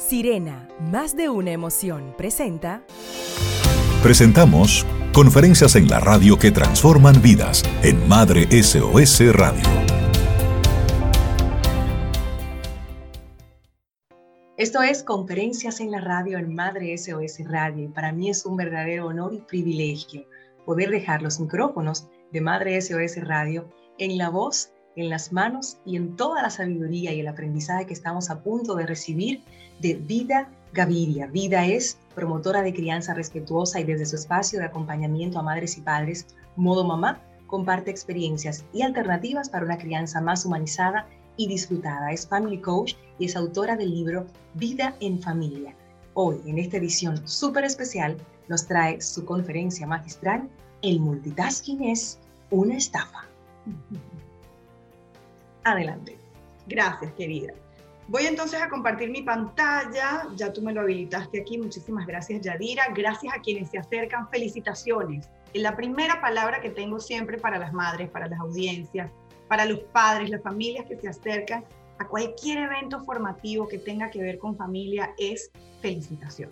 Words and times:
Sirena, 0.00 0.66
más 0.80 1.14
de 1.14 1.28
una 1.28 1.52
emoción, 1.52 2.14
presenta. 2.16 2.82
Presentamos 4.02 4.86
conferencias 5.12 5.76
en 5.76 5.88
la 5.88 6.00
radio 6.00 6.38
que 6.38 6.50
transforman 6.50 7.20
vidas 7.20 7.62
en 7.82 8.08
Madre 8.08 8.48
SOS 8.50 9.20
Radio. 9.34 9.62
Esto 14.56 14.82
es 14.82 15.02
Conferencias 15.02 15.80
en 15.80 15.90
la 15.90 16.00
radio 16.00 16.38
en 16.38 16.54
Madre 16.54 16.96
SOS 16.96 17.46
Radio 17.46 17.84
y 17.84 17.88
para 17.88 18.10
mí 18.10 18.30
es 18.30 18.46
un 18.46 18.56
verdadero 18.56 19.06
honor 19.06 19.34
y 19.34 19.42
privilegio 19.42 20.24
poder 20.64 20.90
dejar 20.90 21.20
los 21.20 21.38
micrófonos 21.38 22.08
de 22.32 22.40
Madre 22.40 22.80
SOS 22.80 23.22
Radio 23.26 23.68
en 23.98 24.16
la 24.16 24.30
voz, 24.30 24.72
en 25.00 25.08
las 25.08 25.32
manos 25.32 25.78
y 25.84 25.96
en 25.96 26.16
toda 26.16 26.42
la 26.42 26.50
sabiduría 26.50 27.12
y 27.12 27.20
el 27.20 27.28
aprendizaje 27.28 27.86
que 27.86 27.94
estamos 27.94 28.30
a 28.30 28.42
punto 28.42 28.74
de 28.74 28.86
recibir 28.86 29.42
de 29.80 29.94
Vida 29.94 30.50
Gaviria. 30.72 31.26
Vida 31.26 31.66
es 31.66 31.98
promotora 32.14 32.62
de 32.62 32.74
crianza 32.74 33.14
respetuosa 33.14 33.80
y 33.80 33.84
desde 33.84 34.06
su 34.06 34.16
espacio 34.16 34.58
de 34.58 34.66
acompañamiento 34.66 35.38
a 35.38 35.42
madres 35.42 35.78
y 35.78 35.80
padres, 35.80 36.26
Modo 36.54 36.84
Mamá, 36.84 37.20
comparte 37.46 37.90
experiencias 37.90 38.64
y 38.72 38.82
alternativas 38.82 39.48
para 39.48 39.64
una 39.64 39.78
crianza 39.78 40.20
más 40.20 40.44
humanizada 40.44 41.08
y 41.36 41.48
disfrutada. 41.48 42.12
Es 42.12 42.28
family 42.28 42.60
coach 42.60 42.94
y 43.18 43.24
es 43.24 43.36
autora 43.36 43.76
del 43.76 43.90
libro 43.90 44.26
Vida 44.54 44.94
en 45.00 45.20
Familia. 45.20 45.74
Hoy, 46.14 46.40
en 46.44 46.58
esta 46.58 46.76
edición 46.76 47.26
súper 47.26 47.64
especial, 47.64 48.16
nos 48.48 48.66
trae 48.66 49.00
su 49.00 49.24
conferencia 49.24 49.86
magistral, 49.86 50.48
El 50.82 51.00
multitasking 51.00 51.84
es 51.84 52.18
una 52.50 52.76
estafa. 52.76 53.24
Adelante. 55.64 56.18
Gracias, 56.66 57.12
querida. 57.12 57.52
Voy 58.08 58.26
entonces 58.26 58.60
a 58.60 58.68
compartir 58.68 59.10
mi 59.10 59.22
pantalla. 59.22 60.26
Ya 60.34 60.52
tú 60.52 60.62
me 60.62 60.72
lo 60.72 60.80
habilitaste 60.80 61.40
aquí. 61.40 61.58
Muchísimas 61.58 62.06
gracias, 62.06 62.40
Yadira. 62.40 62.86
Gracias 62.94 63.32
a 63.34 63.40
quienes 63.40 63.70
se 63.70 63.78
acercan. 63.78 64.28
Felicitaciones. 64.30 65.28
La 65.54 65.76
primera 65.76 66.20
palabra 66.20 66.60
que 66.60 66.70
tengo 66.70 66.98
siempre 66.98 67.38
para 67.38 67.58
las 67.58 67.72
madres, 67.72 68.08
para 68.10 68.26
las 68.26 68.40
audiencias, 68.40 69.10
para 69.48 69.64
los 69.64 69.80
padres, 69.92 70.30
las 70.30 70.42
familias 70.42 70.86
que 70.86 70.96
se 70.96 71.08
acercan 71.08 71.64
a 71.98 72.06
cualquier 72.06 72.58
evento 72.58 73.00
formativo 73.04 73.68
que 73.68 73.78
tenga 73.78 74.10
que 74.10 74.22
ver 74.22 74.38
con 74.38 74.56
familia 74.56 75.12
es 75.18 75.50
felicitación. 75.80 76.50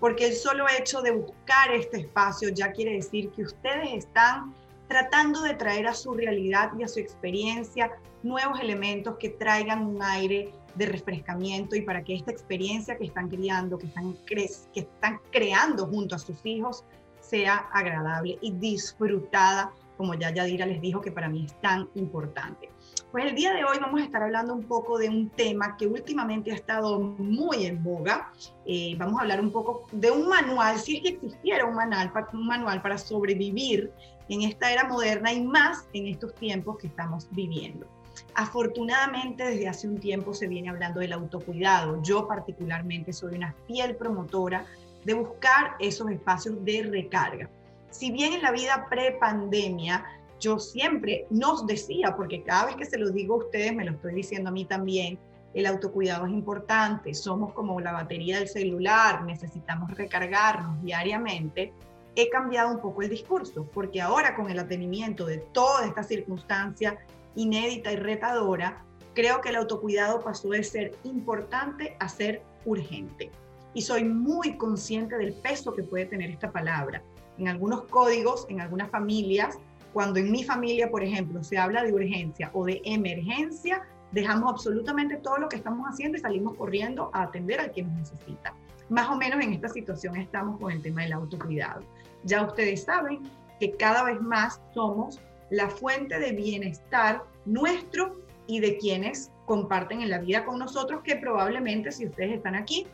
Porque 0.00 0.26
el 0.26 0.34
solo 0.34 0.66
hecho 0.68 1.00
de 1.00 1.12
buscar 1.12 1.72
este 1.72 1.98
espacio 2.00 2.48
ya 2.48 2.72
quiere 2.72 2.94
decir 2.94 3.30
que 3.30 3.42
ustedes 3.42 4.04
están 4.04 4.54
tratando 4.90 5.42
de 5.42 5.54
traer 5.54 5.86
a 5.86 5.94
su 5.94 6.14
realidad 6.14 6.72
y 6.76 6.82
a 6.82 6.88
su 6.88 6.98
experiencia 6.98 7.92
nuevos 8.24 8.58
elementos 8.58 9.16
que 9.18 9.28
traigan 9.28 9.86
un 9.86 10.02
aire 10.02 10.52
de 10.74 10.86
refrescamiento 10.86 11.76
y 11.76 11.82
para 11.82 12.02
que 12.02 12.16
esta 12.16 12.32
experiencia 12.32 12.98
que 12.98 13.04
están 13.04 13.28
criando, 13.28 13.78
que 13.78 13.86
están, 13.86 14.16
que 14.26 14.80
están 14.80 15.20
creando 15.30 15.86
junto 15.86 16.16
a 16.16 16.18
sus 16.18 16.44
hijos, 16.44 16.84
sea 17.20 17.68
agradable 17.72 18.36
y 18.40 18.50
disfrutada, 18.50 19.72
como 19.96 20.14
ya 20.14 20.34
Yadira 20.34 20.66
les 20.66 20.80
dijo 20.80 21.00
que 21.00 21.12
para 21.12 21.28
mí 21.28 21.44
es 21.46 21.54
tan 21.60 21.88
importante. 21.94 22.68
Pues 23.12 23.26
el 23.26 23.36
día 23.36 23.52
de 23.52 23.64
hoy 23.64 23.78
vamos 23.80 24.00
a 24.00 24.04
estar 24.04 24.22
hablando 24.22 24.54
un 24.54 24.64
poco 24.64 24.98
de 24.98 25.08
un 25.08 25.28
tema 25.30 25.76
que 25.76 25.86
últimamente 25.86 26.50
ha 26.50 26.54
estado 26.54 26.98
muy 26.98 27.66
en 27.66 27.82
boga. 27.82 28.32
Eh, 28.66 28.96
vamos 28.98 29.18
a 29.18 29.22
hablar 29.22 29.40
un 29.40 29.52
poco 29.52 29.86
de 29.92 30.10
un 30.10 30.28
manual, 30.28 30.78
si 30.78 30.96
es 30.96 31.02
que 31.02 31.08
existiera 31.10 31.64
un 31.64 31.74
manual, 31.74 32.12
un 32.32 32.46
manual 32.46 32.82
para 32.82 32.98
sobrevivir 32.98 33.92
en 34.30 34.42
esta 34.42 34.72
era 34.72 34.84
moderna 34.84 35.32
y 35.32 35.42
más 35.42 35.86
en 35.92 36.06
estos 36.06 36.34
tiempos 36.34 36.78
que 36.78 36.86
estamos 36.86 37.28
viviendo. 37.32 37.86
Afortunadamente, 38.34 39.44
desde 39.44 39.68
hace 39.68 39.88
un 39.88 39.98
tiempo 39.98 40.32
se 40.34 40.46
viene 40.46 40.70
hablando 40.70 41.00
del 41.00 41.12
autocuidado. 41.12 42.00
Yo 42.02 42.28
particularmente 42.28 43.12
soy 43.12 43.34
una 43.34 43.54
fiel 43.66 43.96
promotora 43.96 44.64
de 45.04 45.14
buscar 45.14 45.74
esos 45.80 46.10
espacios 46.10 46.64
de 46.64 46.82
recarga. 46.84 47.50
Si 47.90 48.12
bien 48.12 48.34
en 48.34 48.42
la 48.42 48.52
vida 48.52 48.86
pre-pandemia, 48.88 50.04
yo 50.38 50.58
siempre 50.58 51.26
nos 51.30 51.66
decía, 51.66 52.14
porque 52.16 52.42
cada 52.42 52.66
vez 52.66 52.76
que 52.76 52.84
se 52.84 52.98
lo 52.98 53.10
digo 53.10 53.34
a 53.34 53.38
ustedes, 53.38 53.74
me 53.74 53.84
lo 53.84 53.92
estoy 53.92 54.14
diciendo 54.14 54.50
a 54.50 54.52
mí 54.52 54.64
también, 54.64 55.18
el 55.52 55.66
autocuidado 55.66 56.26
es 56.26 56.32
importante, 56.32 57.12
somos 57.12 57.52
como 57.52 57.80
la 57.80 57.92
batería 57.92 58.38
del 58.38 58.48
celular, 58.48 59.24
necesitamos 59.24 59.90
recargarnos 59.90 60.80
diariamente, 60.82 61.72
he 62.16 62.28
cambiado 62.28 62.70
un 62.70 62.80
poco 62.80 63.02
el 63.02 63.10
discurso, 63.10 63.66
porque 63.72 64.00
ahora 64.00 64.34
con 64.34 64.50
el 64.50 64.58
atenimiento 64.58 65.26
de 65.26 65.38
toda 65.38 65.86
esta 65.86 66.02
circunstancia 66.02 66.98
inédita 67.34 67.92
y 67.92 67.96
retadora, 67.96 68.84
creo 69.14 69.40
que 69.40 69.50
el 69.50 69.56
autocuidado 69.56 70.20
pasó 70.20 70.50
de 70.50 70.62
ser 70.62 70.96
importante 71.04 71.96
a 72.00 72.08
ser 72.08 72.42
urgente. 72.64 73.30
Y 73.74 73.82
soy 73.82 74.04
muy 74.04 74.56
consciente 74.56 75.16
del 75.16 75.32
peso 75.32 75.72
que 75.72 75.82
puede 75.82 76.06
tener 76.06 76.30
esta 76.30 76.50
palabra. 76.50 77.02
En 77.38 77.48
algunos 77.48 77.82
códigos, 77.84 78.46
en 78.48 78.60
algunas 78.60 78.90
familias, 78.90 79.58
cuando 79.92 80.18
en 80.18 80.30
mi 80.30 80.44
familia, 80.44 80.90
por 80.90 81.02
ejemplo, 81.02 81.42
se 81.42 81.58
habla 81.58 81.82
de 81.82 81.92
urgencia 81.92 82.50
o 82.52 82.64
de 82.64 82.80
emergencia, 82.84 83.82
dejamos 84.12 84.50
absolutamente 84.50 85.16
todo 85.16 85.38
lo 85.38 85.48
que 85.48 85.56
estamos 85.56 85.86
haciendo 85.86 86.18
y 86.18 86.20
salimos 86.20 86.56
corriendo 86.56 87.10
a 87.12 87.22
atender 87.22 87.60
al 87.60 87.72
que 87.72 87.82
nos 87.82 87.92
necesita. 87.92 88.54
Más 88.88 89.08
o 89.08 89.16
menos 89.16 89.42
en 89.42 89.52
esta 89.52 89.68
situación 89.68 90.16
estamos 90.16 90.58
con 90.60 90.72
el 90.72 90.82
tema 90.82 91.02
del 91.02 91.12
autocuidado. 91.12 91.82
Ya 92.24 92.42
ustedes 92.42 92.84
saben 92.84 93.22
que 93.58 93.72
cada 93.76 94.04
vez 94.04 94.20
más 94.20 94.60
somos 94.74 95.20
la 95.50 95.68
fuente 95.68 96.18
de 96.18 96.32
bienestar 96.32 97.22
nuestro 97.44 98.20
y 98.46 98.60
de 98.60 98.76
quienes 98.78 99.30
comparten 99.46 100.00
en 100.00 100.10
la 100.10 100.18
vida 100.18 100.44
con 100.44 100.58
nosotros, 100.58 101.02
que 101.02 101.16
probablemente 101.16 101.92
si 101.92 102.06
ustedes 102.06 102.36
están 102.36 102.54
aquí, 102.54 102.86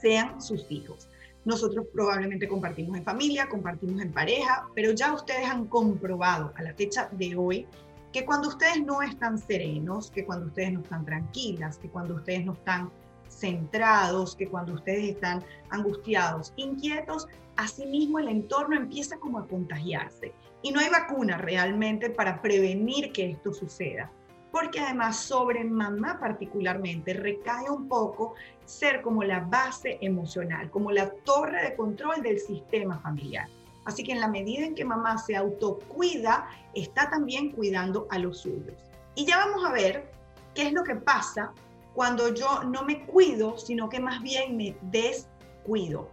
sean 0.00 0.40
sus 0.40 0.70
hijos. 0.70 1.08
Nosotros 1.44 1.86
probablemente 1.92 2.48
compartimos 2.48 2.96
en 2.96 3.04
familia, 3.04 3.48
compartimos 3.48 4.02
en 4.02 4.12
pareja, 4.12 4.68
pero 4.74 4.92
ya 4.92 5.12
ustedes 5.12 5.46
han 5.46 5.66
comprobado 5.66 6.52
a 6.56 6.62
la 6.62 6.74
fecha 6.74 7.08
de 7.12 7.36
hoy 7.36 7.66
que 8.12 8.24
cuando 8.24 8.48
ustedes 8.48 8.84
no 8.84 9.02
están 9.02 9.38
serenos, 9.38 10.10
que 10.10 10.24
cuando 10.24 10.46
ustedes 10.46 10.72
no 10.72 10.80
están 10.80 11.04
tranquilas, 11.04 11.78
que 11.78 11.88
cuando 11.88 12.14
ustedes 12.14 12.44
no 12.44 12.52
están 12.52 12.90
centrados, 13.38 14.34
que 14.36 14.48
cuando 14.48 14.74
ustedes 14.74 15.10
están 15.10 15.44
angustiados, 15.70 16.52
inquietos, 16.56 17.28
asimismo 17.56 18.18
el 18.18 18.28
entorno 18.28 18.76
empieza 18.76 19.18
como 19.18 19.38
a 19.38 19.46
contagiarse. 19.46 20.32
Y 20.62 20.72
no 20.72 20.80
hay 20.80 20.88
vacuna 20.88 21.38
realmente 21.38 22.10
para 22.10 22.42
prevenir 22.42 23.12
que 23.12 23.30
esto 23.30 23.52
suceda. 23.52 24.10
Porque 24.50 24.80
además 24.80 25.16
sobre 25.16 25.62
mamá 25.64 26.18
particularmente 26.18 27.12
recae 27.12 27.70
un 27.70 27.86
poco 27.86 28.34
ser 28.64 29.02
como 29.02 29.22
la 29.22 29.40
base 29.40 29.98
emocional, 30.00 30.70
como 30.70 30.90
la 30.90 31.10
torre 31.10 31.62
de 31.62 31.76
control 31.76 32.22
del 32.22 32.40
sistema 32.40 32.98
familiar. 32.98 33.46
Así 33.84 34.02
que 34.02 34.12
en 34.12 34.20
la 34.20 34.28
medida 34.28 34.66
en 34.66 34.74
que 34.74 34.84
mamá 34.84 35.18
se 35.18 35.36
autocuida, 35.36 36.48
está 36.74 37.08
también 37.08 37.52
cuidando 37.52 38.06
a 38.10 38.18
los 38.18 38.38
suyos. 38.38 38.76
Y 39.14 39.26
ya 39.26 39.38
vamos 39.38 39.64
a 39.64 39.72
ver 39.72 40.10
qué 40.54 40.66
es 40.66 40.72
lo 40.72 40.84
que 40.84 40.94
pasa 40.94 41.52
cuando 41.98 42.32
yo 42.32 42.62
no 42.62 42.84
me 42.84 43.04
cuido, 43.06 43.58
sino 43.58 43.88
que 43.88 43.98
más 43.98 44.22
bien 44.22 44.56
me 44.56 44.76
descuido. 44.82 46.08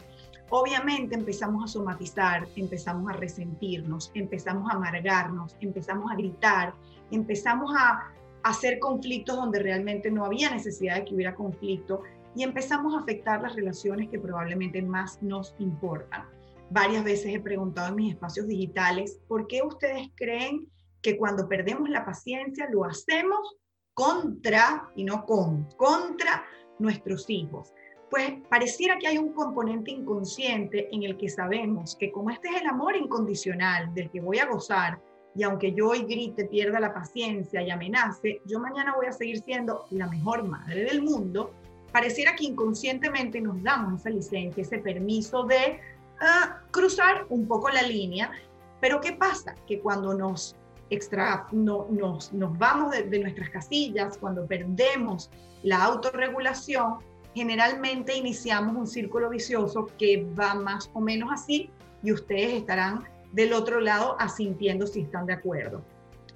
Obviamente 0.50 1.14
empezamos 1.14 1.64
a 1.64 1.68
somatizar, 1.68 2.48
empezamos 2.56 3.08
a 3.08 3.14
resentirnos, 3.16 4.10
empezamos 4.16 4.68
a 4.68 4.78
amargarnos, 4.78 5.56
empezamos 5.62 6.12
a 6.12 6.16
gritar, 6.16 6.74
empezamos 7.12 7.72
a 7.78 8.12
hacer 8.42 8.80
conflictos 8.80 9.36
donde 9.36 9.60
realmente 9.60 10.10
no 10.10 10.26
había 10.26 10.50
necesidad 10.50 10.96
de 10.96 11.06
que 11.06 11.14
hubiera 11.14 11.36
conflicto 11.36 12.02
y 12.36 12.42
empezamos 12.42 12.96
a 12.96 13.02
afectar 13.02 13.44
las 13.44 13.56
relaciones 13.56 14.10
que 14.10 14.18
probablemente 14.18 14.82
más 14.82 15.22
nos 15.22 15.54
importan. 15.60 16.26
Varias 16.72 17.04
veces 17.04 17.28
he 17.28 17.40
preguntado 17.40 17.90
en 17.90 17.96
mis 17.96 18.16
espacios 18.16 18.48
digitales, 18.48 19.20
¿por 19.28 19.46
qué 19.46 19.62
ustedes 19.62 20.10
creen 20.16 20.68
que 21.04 21.16
cuando 21.16 21.48
perdemos 21.48 21.88
la 21.92 22.04
paciencia 22.04 22.68
lo 22.72 22.86
hacemos 22.86 23.56
contra, 23.96 24.92
y 24.96 25.04
no 25.04 25.26
con, 25.26 25.68
contra 25.78 26.46
nuestros 26.78 27.28
hijos? 27.30 27.74
pues 28.16 28.34
pareciera 28.50 28.98
que 28.98 29.08
hay 29.08 29.18
un 29.18 29.34
componente 29.34 29.92
inconsciente 29.92 30.88
en 30.92 31.04
el 31.04 31.18
que 31.18 31.28
sabemos 31.28 31.96
que 31.96 32.12
como 32.12 32.30
este 32.30 32.50
es 32.50 32.62
el 32.62 32.68
amor 32.68 32.96
incondicional 32.96 33.94
del 33.94 34.10
que 34.10 34.22
voy 34.22 34.40
a 34.40 34.46
gozar, 34.46 35.00
y 35.36 35.44
aunque 35.44 35.74
yo 35.74 35.90
hoy 35.90 36.04
grite, 36.04 36.46
pierda 36.46 36.80
la 36.80 36.94
paciencia 36.94 37.62
y 37.62 37.70
amenace, 37.70 38.42
yo 38.46 38.60
mañana 38.60 38.96
voy 38.96 39.08
a 39.08 39.12
seguir 39.12 39.42
siendo 39.42 39.86
la 39.90 40.08
mejor 40.08 40.44
madre 40.48 40.86
del 40.86 41.02
mundo, 41.02 41.52
pareciera 41.92 42.36
que 42.36 42.46
inconscientemente 42.46 43.42
nos 43.42 43.62
damos 43.62 44.00
esa 44.00 44.12
licencia, 44.12 44.62
ese 44.62 44.78
permiso 44.78 45.44
de 45.44 45.80
ah, 46.22 46.62
cruzar 46.72 47.26
un 47.30 47.46
poco 47.46 47.70
la 47.70 47.82
línea, 47.82 48.32
pero 48.80 49.02
¿qué 49.02 49.12
pasa? 49.12 49.56
Que 49.68 49.80
cuando 49.82 50.14
nos 50.14 50.56
extra, 50.90 51.48
no, 51.52 51.88
nos, 51.90 52.32
nos 52.34 52.58
vamos 52.58 52.92
de 52.92 53.20
nuestras 53.20 53.50
casillas, 53.50 54.18
cuando 54.18 54.46
perdemos 54.46 55.30
la 55.64 55.84
autorregulación, 55.84 57.00
generalmente 57.34 58.16
iniciamos 58.16 58.76
un 58.76 58.88
círculo 58.88 59.30
vicioso 59.30 59.88
que 59.98 60.26
va 60.40 60.56
más 60.56 60.90
o 60.94 61.02
menos 61.02 61.30
así 61.32 61.70
y 62.02 62.12
ustedes 62.12 62.54
estarán 62.54 63.04
del 63.34 63.52
otro 63.52 63.82
lado 63.82 64.16
asintiendo 64.20 64.88
si 64.88 65.02
están 65.02 65.26
de 65.26 65.34
acuerdo. 65.34 65.84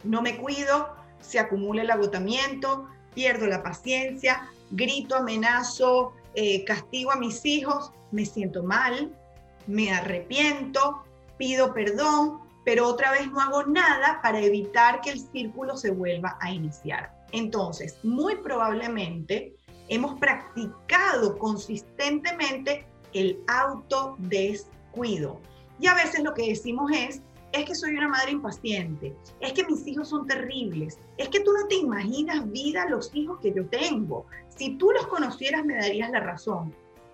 No 0.04 0.22
me 0.22 0.38
cuido, 0.38 0.90
se 1.22 1.40
acumula 1.40 1.84
el 1.84 1.92
agotamiento, 1.92 2.88
pierdo 3.14 3.48
la 3.48 3.64
paciencia, 3.64 4.50
grito, 4.72 5.16
amenazo, 5.16 6.14
eh, 6.36 6.64
castigo 6.66 7.12
a 7.12 7.16
mis 7.16 7.46
hijos, 7.46 7.92
me 8.12 8.26
siento 8.26 8.64
mal, 8.64 9.16
me 9.68 9.92
arrepiento, 9.92 11.04
pido 11.38 11.74
perdón, 11.74 12.40
pero 12.70 12.88
otra 12.88 13.10
vez 13.10 13.26
no 13.32 13.42
hago 13.42 13.64
nada 13.64 14.20
para 14.22 14.40
evitar 14.40 15.02
que 15.02 15.10
el 15.10 15.20
círculo 15.20 15.76
se 15.76 15.90
vuelva 15.90 16.38
a 16.40 16.52
iniciar. 16.52 17.12
Entonces, 17.32 17.98
muy 18.04 18.36
probablemente 18.36 19.56
hemos 19.88 20.20
practicado 20.20 21.36
consistentemente 21.40 22.86
el 23.14 23.40
autodescuido. 23.48 25.42
Y 25.80 25.88
a 25.88 25.96
veces 25.96 26.22
lo 26.22 26.36
que 26.36 26.50
decimos 26.50 26.92
es, 26.92 27.24
es 27.54 27.66
que 27.66 27.74
soy 27.74 27.96
una 27.96 28.08
madre 28.08 28.34
impaciente, 28.34 29.16
es 29.40 29.54
que 29.54 29.66
mis 29.66 29.88
hijos 29.88 30.10
son 30.10 30.28
terribles, 30.28 31.00
es 31.18 31.28
que 31.30 31.40
tú 31.40 31.52
no 31.52 31.66
te 31.68 31.74
imaginas 31.74 32.52
vida 32.52 32.88
los 32.88 33.10
hijos 33.16 33.40
que 33.40 33.52
yo 33.52 33.66
tengo. 33.66 34.28
Si 34.48 34.76
tú 34.78 34.92
los 34.92 35.08
conocieras 35.08 35.66
me 35.66 35.74
darías 35.74 36.12
la 36.12 36.20
razón. 36.20 36.72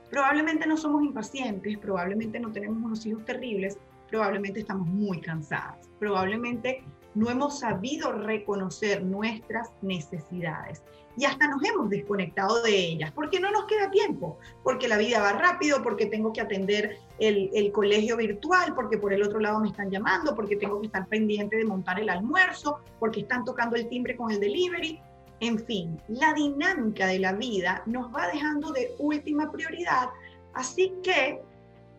Probablemente 0.10 0.68
no 0.68 0.76
somos 0.76 1.02
impacientes, 1.02 1.78
probablemente 1.78 2.42
no 2.42 2.52
tenemos 2.52 2.84
unos 2.84 3.06
hijos 3.06 3.24
terribles, 3.24 3.78
probablemente 4.16 4.62
estamos 4.62 4.88
muy 4.88 5.20
cansadas, 5.20 5.90
probablemente 6.00 6.86
no 7.16 7.30
hemos 7.30 7.60
sabido 7.60 8.14
reconocer 8.14 9.04
nuestras 9.04 9.72
necesidades 9.82 10.82
y 11.18 11.26
hasta 11.26 11.50
nos 11.50 11.62
hemos 11.64 11.90
desconectado 11.90 12.64
de 12.64 12.74
ellas 12.74 13.12
porque 13.12 13.42
no 13.42 13.52
nos 13.52 13.66
queda 13.66 13.92
tiempo, 13.92 14.38
porque 14.64 14.88
la 14.88 14.98
vida 14.98 15.20
va 15.22 15.34
rápido, 15.34 15.84
porque 15.84 16.06
tengo 16.06 16.32
que 16.32 16.40
atender 16.40 16.98
el, 17.20 17.50
el, 17.54 17.74
colegio 17.74 18.16
virtual, 18.16 18.74
porque 18.74 18.98
por 18.98 19.12
el 19.12 19.22
otro 19.22 19.40
lado 19.40 19.60
me 19.60 19.68
están 19.68 19.92
llamando, 19.92 20.34
porque 20.34 20.56
tengo 20.56 20.80
que 20.80 20.88
estar 20.88 21.08
pendiente 21.08 21.58
de 21.58 21.66
montar 21.66 22.00
el 22.00 22.10
almuerzo, 22.10 22.80
porque 23.00 23.22
están 23.22 23.44
tocando 23.44 23.76
el 23.76 23.90
timbre 23.90 24.16
con 24.16 24.32
el 24.32 24.40
delivery. 24.40 25.02
En 25.42 25.60
fin, 25.60 26.02
la 26.08 26.34
dinámica 26.34 27.08
de 27.08 27.20
la 27.20 27.34
vida 27.34 27.84
nos 27.86 28.14
va 28.14 28.28
dejando 28.28 28.72
de 28.72 28.96
última 29.00 29.52
prioridad, 29.52 30.10
así 30.54 30.94
que 31.04 31.42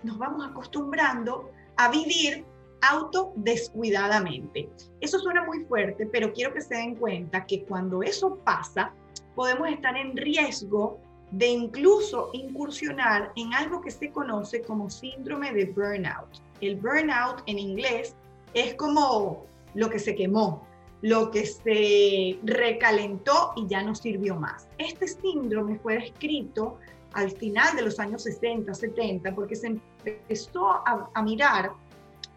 nos 0.03 0.19
vamos 0.19 0.47
acostumbrando 0.47 1.51
a 1.77 1.91
vivir 1.91 2.45
autodescuidadamente. 2.83 4.69
Eso 5.01 5.19
suena 5.19 5.45
muy 5.45 5.65
fuerte, 5.65 6.07
pero 6.07 6.33
quiero 6.33 6.53
que 6.53 6.61
se 6.61 6.75
den 6.75 6.95
cuenta 6.97 7.47
que 7.47 7.65
cuando 7.65 8.03
eso 8.03 8.37
pasa, 8.45 8.93
podemos 9.35 9.69
estar 9.69 9.97
en 9.97 10.17
riesgo 10.17 11.01
de 11.31 11.49
incluso 11.49 12.31
incursionar 12.33 13.33
en 13.37 13.53
algo 13.55 13.81
que 13.81 13.91
se 13.91 14.11
conoce 14.11 14.63
como 14.63 14.89
síndrome 14.89 15.53
de 15.53 15.67
burnout. 15.67 16.41
El 16.61 16.77
burnout 16.77 17.43
en 17.47 17.59
inglés 17.59 18.15
es 18.55 18.75
como 18.75 19.45
lo 19.75 19.91
que 19.91 19.99
se 19.99 20.15
quemó, 20.15 20.67
lo 21.03 21.31
que 21.31 21.45
se 21.45 22.39
recalentó 22.45 23.53
y 23.57 23.67
ya 23.67 23.83
no 23.83 23.95
sirvió 23.95 24.37
más. 24.37 24.69
Este 24.79 25.09
síndrome 25.09 25.79
fue 25.79 25.95
descrito 25.99 26.79
al 27.13 27.31
final 27.31 27.77
de 27.77 27.83
los 27.83 27.99
años 27.99 28.23
60, 28.23 28.73
70, 28.73 29.35
porque 29.35 29.57
se 29.57 29.79
empezó 30.11 30.71
a, 30.71 31.11
a 31.13 31.23
mirar 31.23 31.73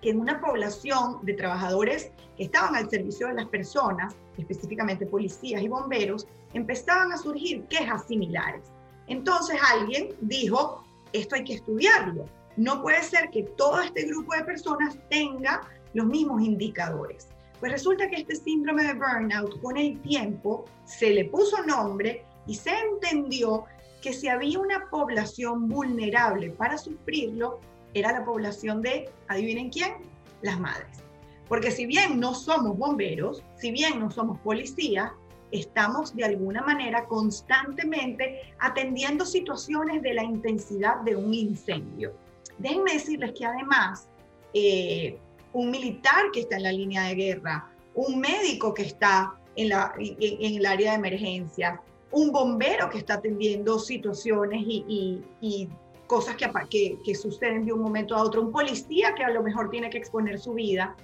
que 0.01 0.11
en 0.11 0.19
una 0.19 0.39
población 0.39 1.19
de 1.23 1.33
trabajadores 1.33 2.11
que 2.37 2.43
estaban 2.43 2.75
al 2.75 2.89
servicio 2.89 3.27
de 3.27 3.33
las 3.33 3.47
personas, 3.47 4.15
específicamente 4.37 5.05
policías 5.05 5.61
y 5.61 5.67
bomberos, 5.67 6.27
empezaban 6.53 7.11
a 7.11 7.17
surgir 7.17 7.65
quejas 7.65 8.05
similares. 8.07 8.63
Entonces 9.07 9.59
alguien 9.73 10.09
dijo, 10.21 10.83
esto 11.13 11.35
hay 11.35 11.43
que 11.43 11.55
estudiarlo. 11.55 12.25
No 12.57 12.81
puede 12.81 13.03
ser 13.03 13.29
que 13.29 13.43
todo 13.43 13.81
este 13.81 14.05
grupo 14.05 14.33
de 14.35 14.43
personas 14.43 14.97
tenga 15.09 15.61
los 15.93 16.05
mismos 16.05 16.41
indicadores. 16.41 17.27
Pues 17.59 17.71
resulta 17.71 18.09
que 18.09 18.17
este 18.17 18.35
síndrome 18.35 18.83
de 18.83 18.93
burnout 18.93 19.61
con 19.61 19.75
el 19.77 19.99
tiempo 20.01 20.65
se 20.85 21.09
le 21.09 21.25
puso 21.25 21.61
nombre 21.63 22.25
y 22.47 22.55
se 22.55 22.71
entendió 22.71 23.65
que 24.01 24.13
si 24.13 24.27
había 24.27 24.59
una 24.59 24.89
población 24.89 25.67
vulnerable 25.67 26.51
para 26.51 26.77
sufrirlo, 26.77 27.59
era 27.93 28.11
la 28.11 28.23
población 28.23 28.81
de, 28.81 29.09
adivinen 29.27 29.69
quién, 29.69 29.93
las 30.41 30.59
madres. 30.59 31.03
Porque 31.47 31.71
si 31.71 31.85
bien 31.85 32.19
no 32.19 32.35
somos 32.35 32.77
bomberos, 32.77 33.43
si 33.57 33.71
bien 33.71 33.99
no 33.99 34.11
somos 34.11 34.39
policías, 34.39 35.11
estamos 35.51 36.15
de 36.15 36.25
alguna 36.25 36.61
manera 36.61 37.05
constantemente 37.05 38.53
atendiendo 38.59 39.25
situaciones 39.25 40.01
de 40.03 40.13
la 40.13 40.23
intensidad 40.23 40.97
de 41.01 41.15
un 41.15 41.33
incendio. 41.33 42.13
Déjenme 42.59 42.93
decirles 42.93 43.33
que 43.37 43.45
además, 43.45 44.07
eh, 44.53 45.17
un 45.53 45.71
militar 45.71 46.25
que 46.31 46.41
está 46.41 46.57
en 46.57 46.63
la 46.63 46.71
línea 46.71 47.03
de 47.05 47.15
guerra, 47.15 47.71
un 47.95 48.19
médico 48.19 48.73
que 48.73 48.83
está 48.83 49.33
en, 49.55 49.69
la, 49.69 49.93
en, 49.97 50.55
el 50.55 50.65
área 50.65 50.91
de 50.91 50.97
emergencia, 50.97 51.81
un 52.11 52.31
bombero 52.31 52.89
que 52.89 52.99
está 52.99 53.15
atendiendo 53.15 53.79
situaciones 53.79 54.61
y, 54.65 55.69
cosas 56.07 56.35
que, 56.37 56.99
que, 57.03 57.13
suceden 57.13 57.65
de 57.65 57.73
un 57.73 57.81
momento 57.81 58.15
a 58.15 58.23
otro, 58.23 58.41
un 58.41 58.51
policía 58.51 59.13
que 59.13 59.23
a 59.23 59.29
lo 59.29 59.43
mejor 59.43 59.69
tiene 59.69 59.91
que 59.91 59.99
exponer 59.99 60.39
su 60.39 60.53
vida, 60.53 60.95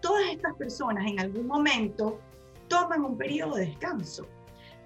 todas 0.00 0.30
estas 0.30 0.54
personas 0.54 1.04
en 1.10 1.18
algún 1.18 1.48
momento 1.48 2.20
toman 2.68 3.04
un 3.04 3.18
periodo 3.18 3.56
de 3.56 3.66
descanso. 3.66 4.26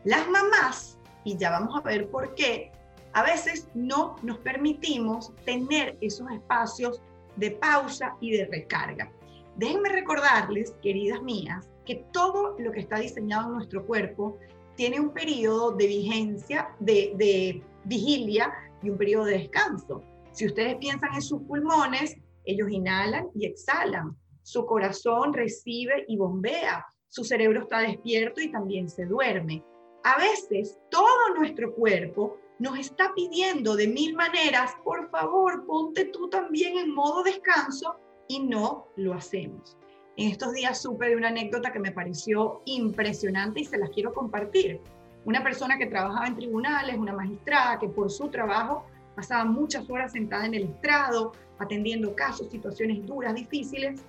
Las 0.04 0.26
mamás, 0.28 0.98
y 1.24 1.36
ya 1.36 1.50
vamos 1.50 1.76
a 1.76 1.86
ver 1.86 2.08
por 2.08 2.34
qué, 2.34 2.72
a 3.12 3.22
veces 3.22 3.68
no 3.74 4.16
nos 4.22 4.38
permitimos 4.38 5.32
tener 5.44 5.98
esos 6.00 6.30
espacios 6.30 7.02
de 7.36 7.50
pausa 7.50 8.16
y 8.20 8.36
de 8.36 8.46
recarga. 8.46 9.10
Déjenme 9.56 9.88
recordarles, 9.88 10.72
queridas 10.82 11.20
mías, 11.22 11.68
que 11.84 11.96
todo 12.12 12.54
lo 12.58 12.70
que 12.70 12.80
está 12.80 12.98
diseñado 12.98 13.48
en 13.48 13.54
nuestro 13.54 13.84
cuerpo 13.84 14.38
tiene 14.78 15.00
un 15.00 15.10
periodo 15.10 15.72
de 15.72 15.88
vigencia, 15.88 16.72
de, 16.78 17.60
vigilia 17.84 18.54
y 18.80 18.90
un 18.90 18.96
periodo 18.96 19.25
de 19.25 19.38
descanso. 19.38 20.04
Si 20.30 20.46
ustedes 20.46 20.76
piensan 20.76 21.12
en 21.14 21.20
sus 21.20 21.42
pulmones, 21.42 22.16
ellos 22.44 22.70
inhalan 22.70 23.28
y 23.34 23.46
exhalan. 23.46 24.16
Su 24.42 24.64
corazón 24.66 25.34
recibe 25.34 26.04
y 26.06 26.16
bombea. 26.16 26.86
Su 27.08 27.25
cerebro 27.25 27.62
está 27.62 27.80
despierto 27.80 28.40
y 28.40 28.52
también 28.52 28.88
se 28.88 29.04
duerme. 29.04 29.64
A 30.04 30.16
veces 30.16 30.78
todo 30.92 31.34
nuestro 31.36 31.75
cuerpo 31.75 32.36
nos 32.60 32.78
está 32.78 33.12
pidiendo 33.16 33.75
de 33.75 33.88
mil 33.88 34.14
maneras, 34.14 34.76
por 34.84 35.10
favor, 35.10 35.66
ponte 35.66 36.04
tú 36.04 36.30
también 36.30 36.78
en 36.78 36.94
modo 36.94 37.25
descanso 37.25 37.96
y 38.28 38.38
no 38.44 38.86
lo 38.94 39.14
hacemos. 39.14 39.76
En 40.18 40.32
estos 40.32 40.52
días 40.52 40.82
supe 40.82 41.08
de 41.08 41.14
una 41.14 41.28
anécdota 41.28 41.72
que 41.72 41.78
me 41.78 41.92
pareció 41.92 42.60
impresionante 42.64 43.60
y 43.60 43.64
se 43.64 43.78
las 43.78 43.90
quiero 43.90 44.12
compartir 44.12 44.80
una 45.24 45.44
persona 45.44 45.78
que 45.78 45.86
trabajaba 45.86 46.26
en 46.26 46.34
tribunales, 46.34 46.98
una 46.98 47.12
magistrada 47.12 47.78
que 47.78 47.88
por 47.88 48.10
su 48.10 48.28
trabajo 48.28 48.84
pasaba 49.14 49.44
muchas 49.44 49.88
horas 49.88 50.10
sentada 50.10 50.44
en 50.46 50.54
el 50.54 50.64
estrado, 50.64 51.30
atendiendo 51.60 52.16
casos, 52.16 52.50
situaciones 52.50 53.06
duras, 53.06 53.32
difíciles, 53.32 54.00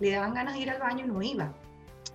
le 0.00 0.12
daban 0.12 0.32
ganas 0.32 0.54
de 0.54 0.60
ir 0.60 0.70
al 0.70 0.80
baño 0.80 1.04
y 1.04 1.08
no 1.08 1.20
iba. 1.20 1.52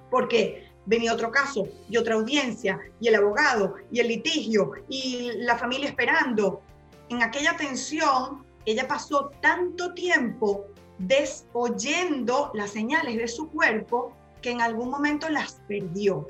Porque 0.09 0.67
venía 0.87 1.13
otro 1.13 1.29
caso 1.29 1.67
y 1.87 1.97
otra 1.97 2.15
audiencia 2.15 2.79
y 2.99 3.07
el 3.07 3.15
abogado 3.15 3.75
y 3.91 3.99
el 3.99 4.07
litigio 4.07 4.71
y 4.89 5.29
la 5.35 5.59
familia 5.59 5.89
esperando. 5.89 6.63
En 7.09 7.21
aquella 7.21 7.55
tensión, 7.55 8.43
ella 8.65 8.87
pasó 8.87 9.29
tanto 9.41 9.93
tiempo 9.93 10.72
desoyendo 10.97 12.51
las 12.53 12.71
señales 12.71 13.17
de 13.17 13.27
su 13.27 13.49
cuerpo 13.49 14.13
que 14.41 14.51
en 14.51 14.61
algún 14.61 14.89
momento 14.89 15.29
las 15.29 15.61
perdió 15.67 16.27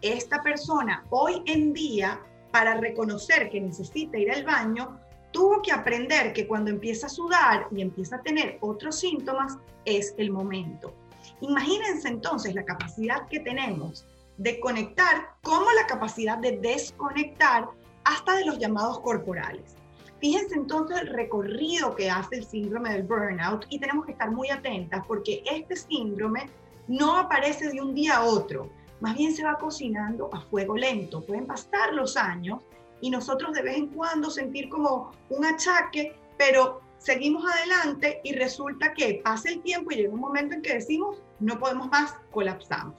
esta 0.00 0.42
persona 0.42 1.04
hoy 1.10 1.42
en 1.46 1.72
día, 1.72 2.20
para 2.50 2.74
reconocer 2.74 3.50
que 3.50 3.60
necesita 3.60 4.18
ir 4.18 4.32
al 4.32 4.44
baño, 4.44 4.98
tuvo 5.30 5.62
que 5.62 5.72
aprender 5.72 6.32
que 6.32 6.46
cuando 6.48 6.70
empieza 6.70 7.06
a 7.06 7.10
sudar 7.10 7.68
y 7.70 7.80
empieza 7.80 8.16
a 8.16 8.22
tener 8.22 8.58
otros 8.60 8.98
síntomas, 8.98 9.58
es 9.84 10.14
el 10.18 10.30
momento. 10.30 10.92
Imagínense 11.40 12.08
entonces 12.08 12.54
la 12.54 12.64
capacidad 12.64 13.28
que 13.28 13.40
tenemos 13.40 14.06
de 14.36 14.58
conectar 14.60 15.34
como 15.42 15.70
la 15.72 15.86
capacidad 15.86 16.38
de 16.38 16.58
desconectar 16.58 17.68
hasta 18.04 18.36
de 18.36 18.46
los 18.46 18.58
llamados 18.58 19.00
corporales. 19.00 19.76
Fíjense 20.20 20.54
entonces 20.54 20.98
el 21.00 21.08
recorrido 21.08 21.94
que 21.94 22.10
hace 22.10 22.36
el 22.36 22.44
síndrome 22.44 22.92
del 22.92 23.04
burnout 23.04 23.66
y 23.70 23.78
tenemos 23.78 24.04
que 24.06 24.12
estar 24.12 24.30
muy 24.30 24.50
atentas 24.50 25.04
porque 25.06 25.42
este 25.50 25.76
síndrome 25.76 26.48
no 26.88 27.16
aparece 27.16 27.70
de 27.70 27.80
un 27.80 27.94
día 27.94 28.16
a 28.16 28.24
otro 28.24 28.68
más 29.00 29.16
bien 29.16 29.34
se 29.34 29.42
va 29.42 29.58
cocinando 29.58 30.30
a 30.32 30.40
fuego 30.42 30.76
lento. 30.76 31.22
Pueden 31.22 31.46
pasar 31.46 31.92
los 31.94 32.16
años 32.16 32.62
y 33.00 33.10
nosotros 33.10 33.52
de 33.54 33.62
vez 33.62 33.76
en 33.76 33.88
cuando 33.88 34.30
sentir 34.30 34.68
como 34.68 35.12
un 35.30 35.44
achaque, 35.44 36.14
pero 36.36 36.80
seguimos 36.98 37.44
adelante 37.50 38.20
y 38.22 38.34
resulta 38.34 38.92
que 38.92 39.20
pasa 39.24 39.48
el 39.48 39.62
tiempo 39.62 39.90
y 39.90 39.96
llega 39.96 40.12
un 40.12 40.20
momento 40.20 40.54
en 40.54 40.62
que 40.62 40.74
decimos, 40.74 41.22
no 41.40 41.58
podemos 41.58 41.88
más, 41.88 42.14
colapsamos. 42.30 42.94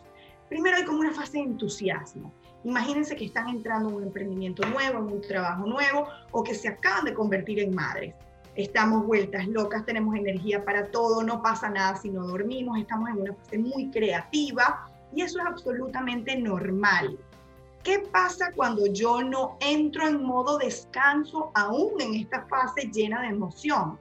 Primero 0.49 0.77
hay 0.77 0.85
como 0.85 0.99
una 0.99 1.13
fase 1.13 1.37
de 1.37 1.43
entusiasmo. 1.43 2.33
Imagínense 2.63 3.15
que 3.15 3.25
están 3.25 3.49
entrando 3.49 3.89
en 3.89 3.95
un 3.95 4.03
emprendimiento 4.03 4.67
nuevo, 4.67 4.99
en 4.99 5.13
un 5.13 5.21
trabajo 5.21 5.65
nuevo 5.65 6.07
o 6.31 6.43
que 6.43 6.53
se 6.53 6.67
acaban 6.67 7.05
de 7.05 7.13
convertir 7.13 7.59
en 7.59 7.73
madres. 7.73 8.13
Estamos 8.55 9.05
vueltas 9.05 9.47
locas, 9.47 9.85
tenemos 9.85 10.15
energía 10.15 10.63
para 10.63 10.91
todo, 10.91 11.23
no 11.23 11.41
pasa 11.41 11.69
nada 11.69 11.95
si 11.95 12.09
no 12.09 12.27
dormimos, 12.27 12.77
estamos 12.77 13.09
en 13.09 13.21
una 13.21 13.33
fase 13.33 13.57
muy 13.57 13.89
creativa, 13.89 14.91
y 15.13 15.21
eso 15.21 15.39
es 15.39 15.45
absolutamente 15.45 16.37
normal. 16.37 17.17
¿Qué 17.83 17.99
pasa 18.11 18.51
cuando 18.55 18.85
yo 18.87 19.23
no 19.23 19.57
entro 19.59 20.07
en 20.07 20.23
modo 20.23 20.57
descanso 20.57 21.51
aún 21.55 21.99
en 21.99 22.15
esta 22.15 22.45
fase 22.45 22.89
llena 22.93 23.21
de 23.21 23.29
emoción? 23.29 23.97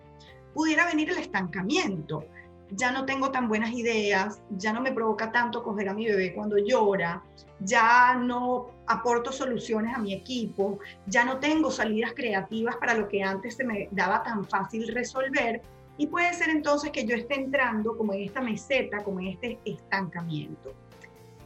Pudiera 0.52 0.86
venir 0.86 1.10
el 1.10 1.18
estancamiento. 1.18 2.24
Ya 2.72 2.92
no 2.92 3.04
tengo 3.04 3.30
tan 3.30 3.48
buenas 3.48 3.72
ideas, 3.72 4.40
ya 4.50 4.72
no 4.72 4.80
me 4.80 4.92
provoca 4.92 5.32
tanto 5.32 5.62
coger 5.62 5.88
a 5.88 5.94
mi 5.94 6.06
bebé 6.06 6.32
cuando 6.34 6.56
llora, 6.58 7.22
ya 7.58 8.14
no 8.14 8.70
aporto 8.86 9.32
soluciones 9.32 9.94
a 9.94 9.98
mi 9.98 10.14
equipo, 10.14 10.78
ya 11.06 11.24
no 11.24 11.38
tengo 11.38 11.70
salidas 11.70 12.12
creativas 12.14 12.76
para 12.76 12.94
lo 12.94 13.08
que 13.08 13.22
antes 13.22 13.56
se 13.56 13.64
me 13.64 13.88
daba 13.90 14.22
tan 14.22 14.44
fácil 14.44 14.88
resolver 14.88 15.60
y 15.96 16.06
puede 16.06 16.32
ser 16.32 16.48
entonces 16.48 16.90
que 16.92 17.04
yo 17.04 17.14
esté 17.14 17.34
entrando 17.34 17.96
como 17.96 18.14
en 18.14 18.22
esta 18.22 18.40
meseta, 18.40 19.02
como 19.04 19.20
en 19.20 19.28
este 19.28 19.58
estancamiento. 19.64 20.72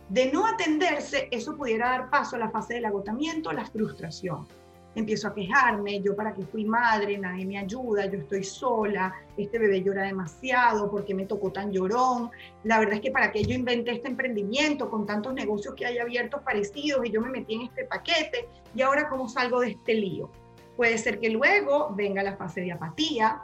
De 0.09 0.31
no 0.31 0.47
atenderse, 0.47 1.29
eso 1.31 1.57
pudiera 1.57 1.89
dar 1.89 2.11
paso 2.11 2.37
a 2.37 2.39
la 2.39 2.51
fase 2.51 2.75
del 2.75 2.85
agotamiento, 2.85 3.51
la 3.53 3.65
frustración. 3.65 4.47
Empiezo 4.95 5.29
a 5.29 5.35
quejarme, 5.35 6.01
yo 6.01 6.15
para 6.15 6.33
qué 6.33 6.43
fui 6.43 6.65
madre, 6.65 7.19
nadie 7.19 7.45
me 7.45 7.59
ayuda, 7.59 8.07
yo 8.07 8.19
estoy 8.19 8.45
sola, 8.45 9.13
este 9.37 9.59
bebé 9.59 9.83
llora 9.83 10.05
demasiado, 10.05 10.89
porque 10.89 11.15
me 11.15 11.27
tocó 11.27 11.51
tan 11.51 11.73
llorón? 11.73 12.31
La 12.63 12.79
verdad 12.79 12.95
es 12.95 13.01
que 13.01 13.11
para 13.11 13.33
qué 13.33 13.43
yo 13.43 13.55
inventé 13.55 13.93
este 13.93 14.09
emprendimiento 14.09 14.89
con 14.89 15.05
tantos 15.05 15.35
negocios 15.35 15.75
que 15.75 15.87
hay 15.87 15.99
abiertos 15.99 16.43
parecidos 16.43 17.05
y 17.05 17.11
yo 17.11 17.21
me 17.21 17.31
metí 17.31 17.55
en 17.55 17.63
este 17.63 17.85
paquete 17.85 18.49
y 18.75 18.83
ahora 18.83 19.09
cómo 19.09 19.29
salgo 19.29 19.61
de 19.61 19.71
este 19.71 19.95
lío. 19.95 20.31
Puede 20.77 20.97
ser 20.99 21.19
que 21.19 21.31
luego 21.31 21.93
venga 21.95 22.23
la 22.23 22.37
fase 22.37 22.61
de 22.61 22.73
apatía, 22.73 23.43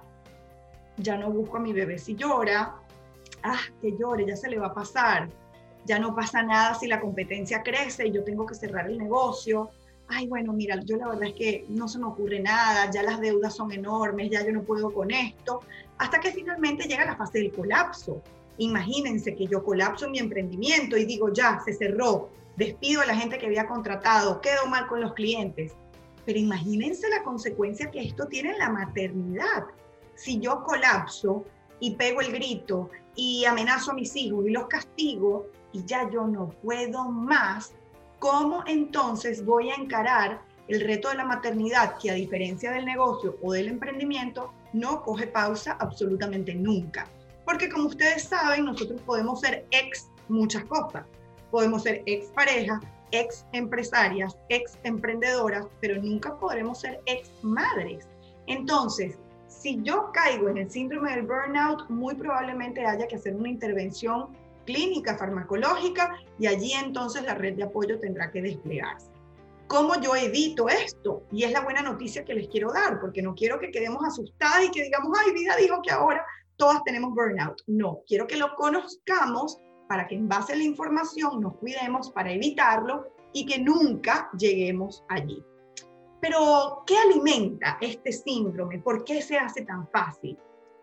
ya 0.96 1.16
no 1.16 1.30
busco 1.30 1.56
a 1.56 1.60
mi 1.60 1.72
bebé 1.72 1.98
si 1.98 2.14
llora, 2.14 2.76
ah, 3.42 3.60
que 3.80 3.96
llore, 3.96 4.26
ya 4.26 4.36
se 4.36 4.48
le 4.48 4.58
va 4.58 4.68
a 4.68 4.74
pasar, 4.74 5.28
ya 5.84 5.98
no 5.98 6.14
pasa 6.14 6.42
nada 6.42 6.74
si 6.74 6.86
la 6.86 7.00
competencia 7.00 7.62
crece 7.62 8.06
y 8.06 8.12
yo 8.12 8.22
tengo 8.24 8.46
que 8.46 8.54
cerrar 8.54 8.86
el 8.86 8.98
negocio. 8.98 9.70
Ay, 10.12 10.26
bueno, 10.26 10.52
mira, 10.52 10.80
yo 10.84 10.96
la 10.96 11.08
verdad 11.08 11.28
es 11.28 11.34
que 11.34 11.64
no 11.68 11.86
se 11.86 11.98
me 11.98 12.06
ocurre 12.06 12.40
nada, 12.40 12.90
ya 12.90 13.02
las 13.02 13.20
deudas 13.20 13.54
son 13.54 13.70
enormes, 13.70 14.30
ya 14.30 14.44
yo 14.44 14.52
no 14.52 14.62
puedo 14.62 14.92
con 14.92 15.10
esto, 15.10 15.60
hasta 15.98 16.18
que 16.18 16.32
finalmente 16.32 16.88
llega 16.88 17.04
la 17.04 17.16
fase 17.16 17.38
del 17.38 17.52
colapso. 17.52 18.20
Imagínense 18.58 19.34
que 19.36 19.46
yo 19.46 19.62
colapso 19.62 20.10
mi 20.10 20.18
emprendimiento 20.18 20.96
y 20.96 21.04
digo, 21.04 21.32
ya, 21.32 21.60
se 21.64 21.72
cerró, 21.72 22.30
despido 22.56 23.02
a 23.02 23.06
la 23.06 23.14
gente 23.14 23.38
que 23.38 23.46
había 23.46 23.68
contratado, 23.68 24.40
quedo 24.40 24.66
mal 24.66 24.88
con 24.88 25.00
los 25.00 25.14
clientes. 25.14 25.72
Pero 26.26 26.38
imagínense 26.38 27.08
la 27.08 27.22
consecuencia 27.22 27.90
que 27.90 28.02
esto 28.02 28.26
tiene 28.26 28.50
en 28.50 28.58
la 28.58 28.68
maternidad 28.68 29.64
si 30.20 30.38
yo 30.38 30.62
colapso 30.64 31.44
y 31.78 31.94
pego 31.94 32.20
el 32.20 32.32
grito 32.32 32.90
y 33.14 33.44
amenazo 33.46 33.92
a 33.92 33.94
mis 33.94 34.14
hijos 34.16 34.46
y 34.46 34.50
los 34.50 34.66
castigo 34.66 35.46
y 35.72 35.84
ya 35.84 36.10
yo 36.10 36.26
no 36.26 36.50
puedo 36.62 37.08
más, 37.10 37.72
¿cómo 38.20 38.62
entonces 38.66 39.44
voy 39.44 39.70
a 39.70 39.74
encarar 39.74 40.42
el 40.68 40.80
reto 40.82 41.08
de 41.08 41.16
la 41.16 41.24
maternidad 41.24 41.96
que 41.98 42.10
a 42.10 42.14
diferencia 42.14 42.70
del 42.70 42.84
negocio 42.84 43.36
o 43.42 43.52
del 43.52 43.66
emprendimiento 43.66 44.52
no 44.72 45.02
coge 45.02 45.26
pausa 45.26 45.76
absolutamente 45.80 46.54
nunca? 46.54 47.08
Porque 47.44 47.68
como 47.68 47.88
ustedes 47.88 48.22
saben, 48.24 48.66
nosotros 48.66 49.00
podemos 49.00 49.40
ser 49.40 49.66
ex 49.72 50.08
muchas 50.28 50.64
cosas. 50.64 51.04
Podemos 51.50 51.82
ser 51.82 52.02
ex 52.06 52.26
pareja, 52.28 52.80
ex 53.10 53.44
empresarias, 53.52 54.36
ex 54.50 54.78
emprendedoras, 54.84 55.66
pero 55.80 56.00
nunca 56.00 56.38
podremos 56.38 56.78
ser 56.78 57.00
ex 57.06 57.30
madres. 57.42 58.06
Entonces, 58.46 59.16
si 59.48 59.82
yo 59.82 60.12
caigo 60.12 60.48
en 60.48 60.58
el 60.58 60.70
síndrome 60.70 61.10
del 61.10 61.26
burnout, 61.26 61.88
muy 61.88 62.14
probablemente 62.14 62.84
haya 62.84 63.08
que 63.08 63.16
hacer 63.16 63.34
una 63.34 63.48
intervención 63.48 64.28
clínica, 64.72 65.16
farmacológica, 65.16 66.16
y 66.38 66.46
allí 66.46 66.72
entonces 66.72 67.22
la 67.24 67.34
red 67.34 67.54
de 67.56 67.64
apoyo 67.64 67.98
tendrá 67.98 68.30
que 68.30 68.42
desplegarse. 68.42 69.10
¿Cómo 69.66 70.00
yo 70.00 70.16
evito 70.16 70.68
esto? 70.68 71.22
Y 71.30 71.44
es 71.44 71.52
la 71.52 71.60
buena 71.60 71.82
noticia 71.82 72.24
que 72.24 72.34
les 72.34 72.48
quiero 72.48 72.72
dar, 72.72 72.98
porque 73.00 73.22
no 73.22 73.34
quiero 73.34 73.58
que 73.60 73.70
quedemos 73.70 74.04
asustadas 74.04 74.64
y 74.64 74.70
que 74.70 74.82
digamos, 74.82 75.16
ay, 75.18 75.32
vida 75.32 75.54
dijo 75.56 75.80
que 75.82 75.92
ahora 75.92 76.24
todas 76.56 76.82
tenemos 76.84 77.14
burnout. 77.14 77.62
No, 77.66 78.00
quiero 78.06 78.26
que 78.26 78.36
lo 78.36 78.54
conozcamos 78.56 79.58
para 79.88 80.06
que 80.06 80.16
en 80.16 80.28
base 80.28 80.52
a 80.52 80.56
la 80.56 80.64
información 80.64 81.40
nos 81.40 81.56
cuidemos 81.56 82.10
para 82.10 82.32
evitarlo 82.32 83.06
y 83.32 83.46
que 83.46 83.58
nunca 83.60 84.30
lleguemos 84.36 85.04
allí. 85.08 85.44
Pero, 86.20 86.82
¿qué 86.86 86.96
alimenta 86.98 87.78
este 87.80 88.12
síndrome? 88.12 88.78
¿Por 88.80 89.04
qué 89.04 89.22
se 89.22 89.38
hace 89.38 89.62
tan 89.62 89.88
fácil? 89.88 90.36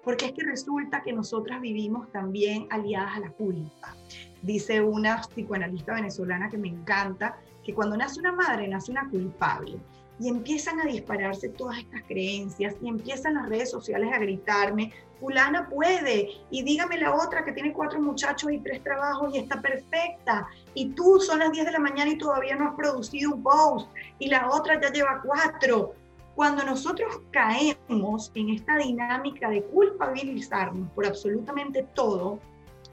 Porque 0.08 0.28
es 0.28 0.32
que 0.32 0.46
resulta 0.46 1.02
que 1.02 1.12
nosotras 1.12 1.60
vivimos 1.60 2.10
también 2.14 2.66
aliadas 2.70 3.18
a 3.18 3.20
la 3.20 3.30
culpa. 3.32 3.94
Dice 4.42 4.80
una 4.82 5.20
psicoanalista 5.20 5.96
venezolana 5.96 6.50
que 6.50 6.58
me 6.58 6.70
encanta, 6.70 7.38
que 7.62 7.74
cuando 7.74 7.98
nace 7.98 8.22
una 8.22 8.32
madre, 8.32 8.70
nace 8.70 8.90
una 8.90 9.10
culpable 9.10 9.78
y 10.18 10.30
empiezan 10.30 10.80
a 10.80 10.86
dispararse 10.86 11.50
todas 11.50 11.80
estas 11.80 12.04
creencias 12.04 12.76
y 12.82 12.88
empiezan 12.88 13.34
las 13.34 13.50
redes 13.50 13.70
sociales 13.70 14.10
a 14.14 14.20
gritarme, 14.20 14.94
fulana 15.20 15.68
puede, 15.68 16.30
y 16.52 16.64
dígame 16.64 17.00
la 17.00 17.14
otra 17.14 17.44
que 17.44 17.52
tiene 17.52 17.74
cuatro 17.74 18.00
muchachos 18.00 18.50
y 18.50 18.60
tres 18.60 18.82
trabajos 18.86 19.36
y 19.36 19.40
está 19.40 19.62
perfecta, 19.62 20.48
y 20.74 20.92
tú 20.92 21.20
son 21.20 21.40
las 21.40 21.52
10 21.52 21.66
de 21.66 21.72
la 21.74 21.80
mañana 21.80 22.10
y 22.10 22.18
todavía 22.18 22.56
no 22.56 22.70
has 22.70 22.76
producido 22.76 23.36
un 23.36 23.44
post, 23.44 23.90
y 24.20 24.30
la 24.30 24.52
otra 24.52 24.80
ya 24.80 24.90
lleva 24.90 25.22
cuatro. 25.22 25.96
Cuando 26.38 26.64
nosotros 26.64 27.20
caemos 27.32 28.32
en 28.36 28.50
esta 28.52 28.78
dinámica 28.78 29.50
de 29.50 29.64
culpabilizarnos 29.64 30.88
por 30.92 31.08
absolutamente 31.08 31.82
todo 31.96 32.38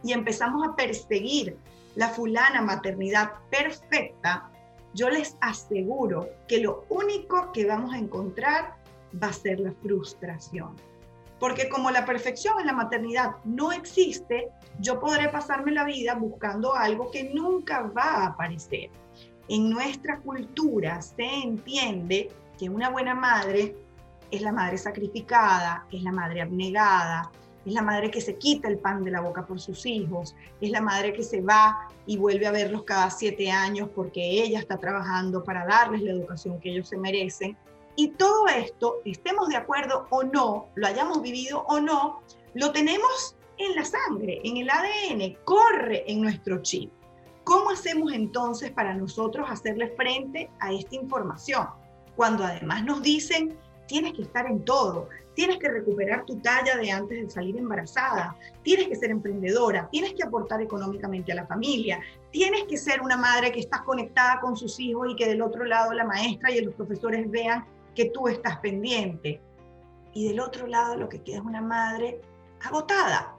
y 0.02 0.14
empezamos 0.14 0.66
a 0.66 0.74
perseguir 0.74 1.54
la 1.94 2.08
fulana 2.08 2.62
maternidad 2.62 3.32
perfecta, 3.50 4.50
yo 4.94 5.10
les 5.10 5.36
aseguro 5.42 6.30
que 6.48 6.60
lo 6.60 6.86
único 6.88 7.52
que 7.52 7.66
vamos 7.66 7.92
a 7.92 7.98
encontrar 7.98 8.76
va 9.22 9.26
a 9.26 9.32
ser 9.34 9.60
la 9.60 9.72
frustración. 9.72 10.74
Porque 11.38 11.68
como 11.68 11.90
la 11.90 12.06
perfección 12.06 12.58
en 12.60 12.66
la 12.68 12.72
maternidad 12.72 13.32
no 13.44 13.72
existe, 13.72 14.48
yo 14.80 14.98
podré 14.98 15.28
pasarme 15.28 15.72
la 15.72 15.84
vida 15.84 16.14
buscando 16.14 16.74
algo 16.74 17.10
que 17.10 17.24
nunca 17.34 17.82
va 17.82 18.04
a 18.04 18.26
aparecer. 18.28 18.88
En 19.50 19.68
nuestra 19.68 20.18
cultura 20.20 21.02
se 21.02 21.26
entiende 21.26 22.30
que 22.58 22.68
una 22.68 22.90
buena 22.90 23.14
madre 23.14 23.76
es 24.30 24.42
la 24.42 24.52
madre 24.52 24.78
sacrificada, 24.78 25.86
es 25.90 26.02
la 26.02 26.12
madre 26.12 26.42
abnegada, 26.42 27.30
es 27.64 27.72
la 27.72 27.82
madre 27.82 28.10
que 28.10 28.20
se 28.20 28.36
quita 28.36 28.68
el 28.68 28.78
pan 28.78 29.04
de 29.04 29.10
la 29.10 29.20
boca 29.20 29.46
por 29.46 29.60
sus 29.60 29.86
hijos, 29.86 30.34
es 30.60 30.70
la 30.70 30.80
madre 30.80 31.12
que 31.12 31.22
se 31.22 31.40
va 31.40 31.88
y 32.06 32.18
vuelve 32.18 32.46
a 32.46 32.52
verlos 32.52 32.84
cada 32.84 33.10
siete 33.10 33.50
años 33.50 33.88
porque 33.94 34.20
ella 34.42 34.58
está 34.58 34.76
trabajando 34.78 35.42
para 35.42 35.66
darles 35.66 36.02
la 36.02 36.12
educación 36.12 36.60
que 36.60 36.70
ellos 36.70 36.88
se 36.88 36.98
merecen. 36.98 37.56
Y 37.96 38.08
todo 38.08 38.48
esto, 38.48 38.96
estemos 39.04 39.48
de 39.48 39.56
acuerdo 39.56 40.06
o 40.10 40.24
no, 40.24 40.68
lo 40.74 40.86
hayamos 40.86 41.22
vivido 41.22 41.64
o 41.68 41.80
no, 41.80 42.22
lo 42.54 42.72
tenemos 42.72 43.36
en 43.56 43.74
la 43.76 43.84
sangre, 43.84 44.40
en 44.44 44.56
el 44.56 44.68
ADN, 44.68 45.38
corre 45.44 46.10
en 46.10 46.20
nuestro 46.20 46.60
chip. 46.60 46.90
¿Cómo 47.44 47.70
hacemos 47.70 48.12
entonces 48.12 48.72
para 48.72 48.94
nosotros 48.94 49.46
hacerle 49.48 49.90
frente 49.96 50.50
a 50.60 50.72
esta 50.72 50.96
información? 50.96 51.68
Cuando 52.16 52.44
además 52.44 52.84
nos 52.84 53.02
dicen, 53.02 53.56
tienes 53.86 54.14
que 54.14 54.22
estar 54.22 54.46
en 54.46 54.64
todo, 54.64 55.08
tienes 55.34 55.58
que 55.58 55.68
recuperar 55.68 56.24
tu 56.24 56.38
talla 56.40 56.76
de 56.76 56.90
antes 56.90 57.22
de 57.22 57.30
salir 57.30 57.56
embarazada, 57.56 58.36
tienes 58.62 58.88
que 58.88 58.96
ser 58.96 59.10
emprendedora, 59.10 59.88
tienes 59.90 60.14
que 60.14 60.22
aportar 60.22 60.62
económicamente 60.62 61.32
a 61.32 61.36
la 61.36 61.46
familia, 61.46 62.00
tienes 62.30 62.64
que 62.64 62.76
ser 62.76 63.00
una 63.00 63.16
madre 63.16 63.52
que 63.52 63.60
está 63.60 63.82
conectada 63.84 64.40
con 64.40 64.56
sus 64.56 64.78
hijos 64.80 65.08
y 65.10 65.16
que 65.16 65.26
del 65.26 65.42
otro 65.42 65.64
lado 65.64 65.92
la 65.92 66.04
maestra 66.04 66.50
y 66.50 66.60
los 66.60 66.74
profesores 66.74 67.30
vean 67.30 67.64
que 67.94 68.06
tú 68.06 68.28
estás 68.28 68.58
pendiente. 68.58 69.40
Y 70.12 70.28
del 70.28 70.40
otro 70.40 70.66
lado 70.66 70.96
lo 70.96 71.08
que 71.08 71.22
queda 71.22 71.38
es 71.38 71.44
una 71.44 71.60
madre 71.60 72.20
agotada. 72.64 73.36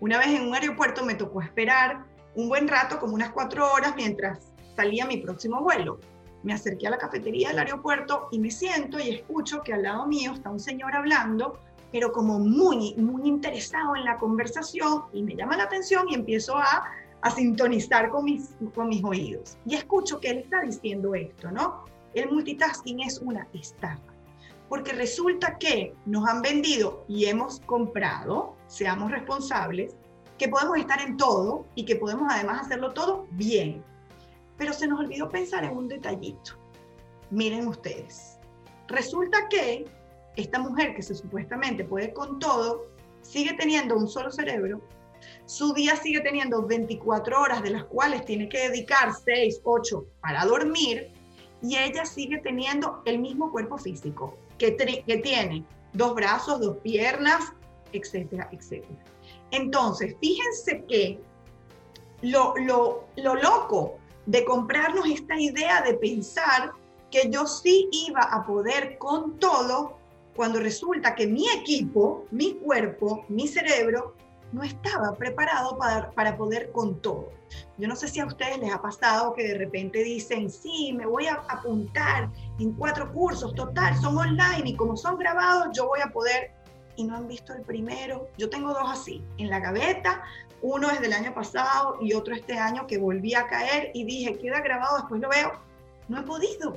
Una 0.00 0.18
vez 0.18 0.28
en 0.28 0.48
un 0.48 0.54
aeropuerto 0.54 1.04
me 1.04 1.14
tocó 1.14 1.40
esperar 1.40 2.04
un 2.34 2.48
buen 2.48 2.68
rato, 2.68 2.98
como 2.98 3.14
unas 3.14 3.30
cuatro 3.30 3.72
horas, 3.72 3.94
mientras 3.96 4.52
salía 4.74 5.06
mi 5.06 5.16
próximo 5.18 5.62
vuelo 5.62 5.98
me 6.46 6.54
acerqué 6.54 6.86
a 6.86 6.90
la 6.90 6.98
cafetería 6.98 7.48
del 7.48 7.58
aeropuerto 7.58 8.28
y 8.30 8.38
me 8.38 8.52
siento 8.52 9.00
y 9.00 9.16
escucho 9.16 9.62
que 9.62 9.74
al 9.74 9.82
lado 9.82 10.06
mío 10.06 10.32
está 10.32 10.48
un 10.48 10.60
señor 10.60 10.94
hablando, 10.94 11.58
pero 11.90 12.12
como 12.12 12.38
muy, 12.38 12.94
muy 12.94 13.28
interesado 13.28 13.96
en 13.96 14.04
la 14.04 14.16
conversación 14.16 15.06
y 15.12 15.22
me 15.24 15.34
llama 15.34 15.56
la 15.56 15.64
atención 15.64 16.08
y 16.08 16.14
empiezo 16.14 16.56
a, 16.56 16.84
a 17.20 17.30
sintonizar 17.32 18.10
con 18.10 18.26
mis, 18.26 18.54
con 18.76 18.88
mis 18.88 19.02
oídos. 19.02 19.58
Y 19.66 19.74
escucho 19.74 20.20
que 20.20 20.30
él 20.30 20.38
está 20.38 20.60
diciendo 20.60 21.16
esto, 21.16 21.50
¿no? 21.50 21.84
El 22.14 22.30
multitasking 22.30 23.00
es 23.00 23.18
una 23.18 23.48
estafa, 23.52 24.14
porque 24.68 24.92
resulta 24.92 25.58
que 25.58 25.94
nos 26.06 26.28
han 26.28 26.42
vendido 26.42 27.04
y 27.08 27.24
hemos 27.24 27.58
comprado, 27.60 28.54
seamos 28.68 29.10
responsables, 29.10 29.96
que 30.38 30.48
podemos 30.48 30.78
estar 30.78 31.00
en 31.00 31.16
todo 31.16 31.66
y 31.74 31.84
que 31.84 31.96
podemos 31.96 32.30
además 32.30 32.66
hacerlo 32.66 32.92
todo 32.92 33.26
bien. 33.32 33.82
Pero 34.56 34.72
se 34.72 34.86
nos 34.86 35.00
olvidó 35.00 35.28
pensar 35.28 35.64
en 35.64 35.76
un 35.76 35.88
detallito. 35.88 36.52
Miren 37.30 37.66
ustedes. 37.68 38.38
Resulta 38.88 39.48
que 39.48 39.86
esta 40.36 40.58
mujer 40.58 40.94
que 40.94 41.02
se 41.02 41.14
supuestamente 41.14 41.84
puede 41.84 42.12
con 42.12 42.38
todo, 42.38 42.86
sigue 43.22 43.54
teniendo 43.54 43.96
un 43.96 44.08
solo 44.08 44.30
cerebro, 44.30 44.80
su 45.46 45.72
día 45.72 45.96
sigue 45.96 46.20
teniendo 46.20 46.62
24 46.62 47.40
horas, 47.40 47.62
de 47.62 47.70
las 47.70 47.84
cuales 47.84 48.24
tiene 48.24 48.48
que 48.48 48.68
dedicar 48.68 49.12
6, 49.12 49.60
8 49.64 50.06
para 50.20 50.44
dormir, 50.44 51.10
y 51.62 51.76
ella 51.76 52.04
sigue 52.04 52.38
teniendo 52.38 53.02
el 53.06 53.18
mismo 53.18 53.50
cuerpo 53.50 53.78
físico 53.78 54.36
que, 54.58 54.72
tiene 54.72 55.64
dos 55.92 56.14
brazos, 56.14 56.60
dos 56.60 56.76
piernas, 56.78 57.52
etcétera, 57.92 58.48
etcétera. 58.52 59.02
Entonces, 59.50 60.14
fíjense 60.20 60.84
que 60.86 61.18
lo, 62.22 62.54
lo, 62.58 63.06
lo 63.16 63.34
loco 63.34 63.98
de 64.26 64.44
comprarnos 64.44 65.06
esta 65.06 65.38
idea 65.38 65.82
de 65.82 65.94
pensar 65.94 66.72
que 67.10 67.30
yo 67.30 67.46
sí 67.46 67.88
iba 67.92 68.22
a 68.22 68.44
poder 68.44 68.98
con 68.98 69.38
todo 69.38 69.98
cuando 70.34 70.60
resulta 70.60 71.14
que 71.14 71.26
mi 71.26 71.48
equipo, 71.48 72.26
mi 72.30 72.54
cuerpo, 72.54 73.24
mi 73.28 73.48
cerebro 73.48 74.14
no 74.52 74.62
estaba 74.62 75.14
preparado 75.16 75.78
para, 75.78 76.10
para 76.10 76.36
poder 76.36 76.70
con 76.72 77.00
todo. 77.00 77.30
Yo 77.78 77.88
no 77.88 77.96
sé 77.96 78.08
si 78.08 78.20
a 78.20 78.26
ustedes 78.26 78.58
les 78.58 78.72
ha 78.72 78.82
pasado 78.82 79.32
que 79.34 79.44
de 79.44 79.58
repente 79.58 80.02
dicen, 80.02 80.50
sí, 80.50 80.92
me 80.92 81.06
voy 81.06 81.26
a 81.26 81.34
apuntar 81.48 82.30
en 82.58 82.72
cuatro 82.72 83.12
cursos, 83.12 83.54
total, 83.54 83.96
son 83.96 84.18
online 84.18 84.70
y 84.70 84.76
como 84.76 84.96
son 84.96 85.18
grabados, 85.18 85.68
yo 85.72 85.86
voy 85.86 86.00
a 86.00 86.08
poder, 86.08 86.52
y 86.96 87.04
no 87.04 87.16
han 87.16 87.28
visto 87.28 87.52
el 87.52 87.62
primero. 87.62 88.28
Yo 88.36 88.50
tengo 88.50 88.72
dos 88.72 88.88
así, 88.90 89.22
en 89.38 89.50
la 89.50 89.60
gaveta, 89.60 90.22
uno 90.62 90.90
es 90.90 91.00
del 91.00 91.12
año 91.12 91.34
pasado 91.34 91.98
y 92.00 92.14
otro 92.14 92.34
este 92.34 92.58
año 92.58 92.86
que 92.86 92.98
volví 92.98 93.34
a 93.34 93.46
caer 93.46 93.90
y 93.94 94.04
dije, 94.04 94.38
queda 94.38 94.60
grabado, 94.60 94.98
después 94.98 95.20
lo 95.20 95.28
veo. 95.28 95.52
No 96.08 96.20
he 96.20 96.22
podido, 96.22 96.76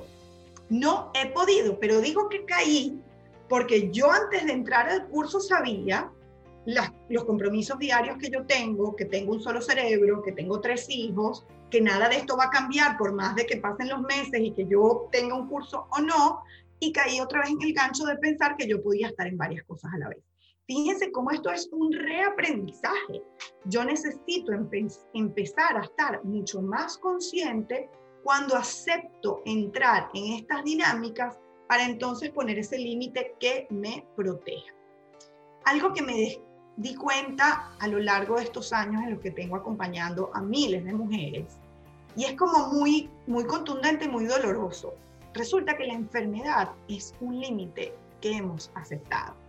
no 0.70 1.12
he 1.14 1.28
podido, 1.28 1.80
pero 1.80 2.02
digo 2.02 2.30
que 2.30 2.46
caí 2.46 3.02
porque 3.50 3.90
yo 3.92 4.12
antes 4.12 4.46
de 4.46 4.54
entrar 4.54 4.88
al 4.88 5.08
curso 5.08 5.40
sabía 5.40 6.12
los 7.10 7.24
compromisos 7.24 7.80
diarios 7.80 8.18
que 8.18 8.30
yo 8.30 8.46
tengo, 8.46 8.96
que 8.96 9.06
tengo 9.06 9.34
un 9.34 9.42
solo 9.42 9.60
cerebro, 9.62 10.22
que 10.22 10.32
tengo 10.32 10.62
tres 10.62 10.88
hijos, 10.90 11.46
que 11.72 11.82
nada 11.82 12.10
de 12.10 12.18
esto 12.18 12.38
va 12.38 12.46
a 12.46 12.50
cambiar 12.52 12.98
por 12.98 13.12
más 13.14 13.36
de 13.36 13.48
que 13.48 13.58
pasen 13.58 13.90
los 13.90 14.02
meses 14.02 14.40
y 14.40 14.52
que 14.52 14.68
yo 14.68 15.08
tenga 15.12 15.36
un 15.36 15.48
curso 15.48 15.88
o 15.90 16.00
no, 16.00 16.44
y 16.80 16.92
caí 16.92 17.20
otra 17.20 17.42
vez 17.42 17.50
en 17.50 17.62
el 17.62 17.74
gancho 17.74 18.06
de 18.06 18.18
pensar 18.18 18.56
que 18.56 18.68
yo 18.68 18.82
podía 18.82 19.08
estar 19.08 19.26
en 19.26 19.38
varias 19.38 19.64
cosas 19.66 19.92
a 19.94 19.98
la 19.98 20.10
vez. 20.10 20.20
Fíjense 20.70 21.12
cómo 21.12 21.32
esto 21.32 21.50
es 21.50 21.68
un 21.72 21.92
reaprendizaje. 21.92 23.24
Yo 23.66 23.84
necesito 23.84 24.52
empezar 25.16 25.76
a 25.76 25.82
estar 25.82 26.24
mucho 26.24 26.62
más 26.62 26.96
consciente 27.00 27.90
cuando 28.24 28.56
acepto 28.56 29.42
entrar 29.46 30.12
en 30.14 30.34
estas 30.34 30.64
dinámicas 30.64 31.40
para 31.68 31.86
entonces 31.86 32.30
poner 32.30 32.60
ese 32.60 32.78
límite 32.78 33.34
que 33.40 33.66
me 33.72 34.06
proteja. 34.16 34.72
Algo 35.66 35.92
que 35.92 36.04
me 36.04 36.40
di 36.78 36.94
cuenta 36.94 37.76
a 37.80 37.88
lo 37.88 37.98
largo 37.98 38.36
de 38.36 38.44
estos 38.44 38.72
años 38.72 39.02
en 39.02 39.14
los 39.14 39.22
que 39.22 39.32
tengo 39.32 39.56
acompañando 39.56 40.30
a 40.36 40.42
miles 40.42 40.86
de 40.86 40.94
mujeres, 40.94 41.58
y 42.16 42.26
es 42.26 42.34
como 42.34 42.68
muy, 42.68 43.10
muy 43.26 43.46
contundente, 43.46 44.08
muy 44.08 44.26
doloroso. 44.26 44.94
Resulta 45.34 45.76
que 45.76 45.88
la 45.88 45.94
enfermedad 45.94 46.70
es 46.88 47.16
un 47.22 47.40
límite 47.40 47.96
que 48.22 48.34
hemos 48.34 48.72
aceptado. 48.76 49.49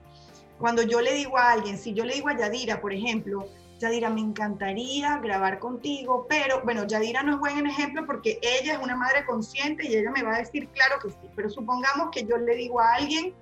Cuando 0.60 0.82
yo 0.82 1.00
le 1.00 1.14
digo 1.14 1.38
a 1.38 1.52
alguien, 1.52 1.78
si 1.78 1.94
yo 1.94 2.04
le 2.04 2.14
digo 2.14 2.28
a 2.28 2.36
Yadira, 2.36 2.82
por 2.82 2.92
ejemplo, 2.92 3.48
Yadira, 3.78 4.10
me 4.10 4.20
encantaría 4.20 5.16
grabar 5.16 5.58
contigo, 5.58 6.26
pero 6.28 6.60
bueno, 6.62 6.86
Yadira 6.86 7.22
no 7.22 7.32
es 7.32 7.38
buen 7.38 7.66
ejemplo 7.66 8.04
porque 8.04 8.38
ella 8.42 8.74
es 8.74 8.78
una 8.78 8.94
madre 8.94 9.24
consciente 9.24 9.88
y 9.88 9.96
ella 9.96 10.10
me 10.10 10.22
va 10.22 10.34
a 10.34 10.38
decir, 10.40 10.68
claro 10.68 10.98
que 11.02 11.08
sí, 11.08 11.30
pero 11.34 11.48
supongamos 11.48 12.10
que 12.12 12.26
yo 12.26 12.36
le 12.36 12.54
digo 12.56 12.78
a 12.78 12.96
alguien 12.96 13.32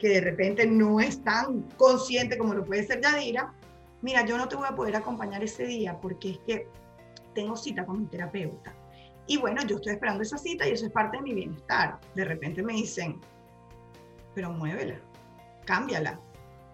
que 0.00 0.08
de 0.08 0.20
repente 0.20 0.66
no 0.66 0.98
es 0.98 1.22
tan 1.22 1.62
consciente 1.76 2.36
como 2.36 2.52
lo 2.52 2.64
puede 2.64 2.84
ser 2.84 3.00
Yadira, 3.00 3.54
mira, 4.02 4.26
yo 4.26 4.36
no 4.36 4.48
te 4.48 4.56
voy 4.56 4.66
a 4.68 4.74
poder 4.74 4.96
acompañar 4.96 5.44
ese 5.44 5.66
día 5.66 5.96
porque 6.00 6.32
es 6.32 6.38
que 6.40 6.68
tengo 7.32 7.56
cita 7.56 7.86
con 7.86 8.00
mi 8.00 8.06
terapeuta. 8.06 8.74
Y 9.28 9.36
bueno, 9.36 9.62
yo 9.64 9.76
estoy 9.76 9.92
esperando 9.92 10.24
esa 10.24 10.36
cita 10.36 10.66
y 10.66 10.72
eso 10.72 10.86
es 10.86 10.92
parte 10.92 11.18
de 11.18 11.22
mi 11.22 11.32
bienestar. 11.32 12.00
De 12.16 12.24
repente 12.24 12.60
me 12.60 12.72
dicen, 12.72 13.20
pero 14.34 14.50
muévela, 14.50 14.98
cámbiala, 15.64 16.20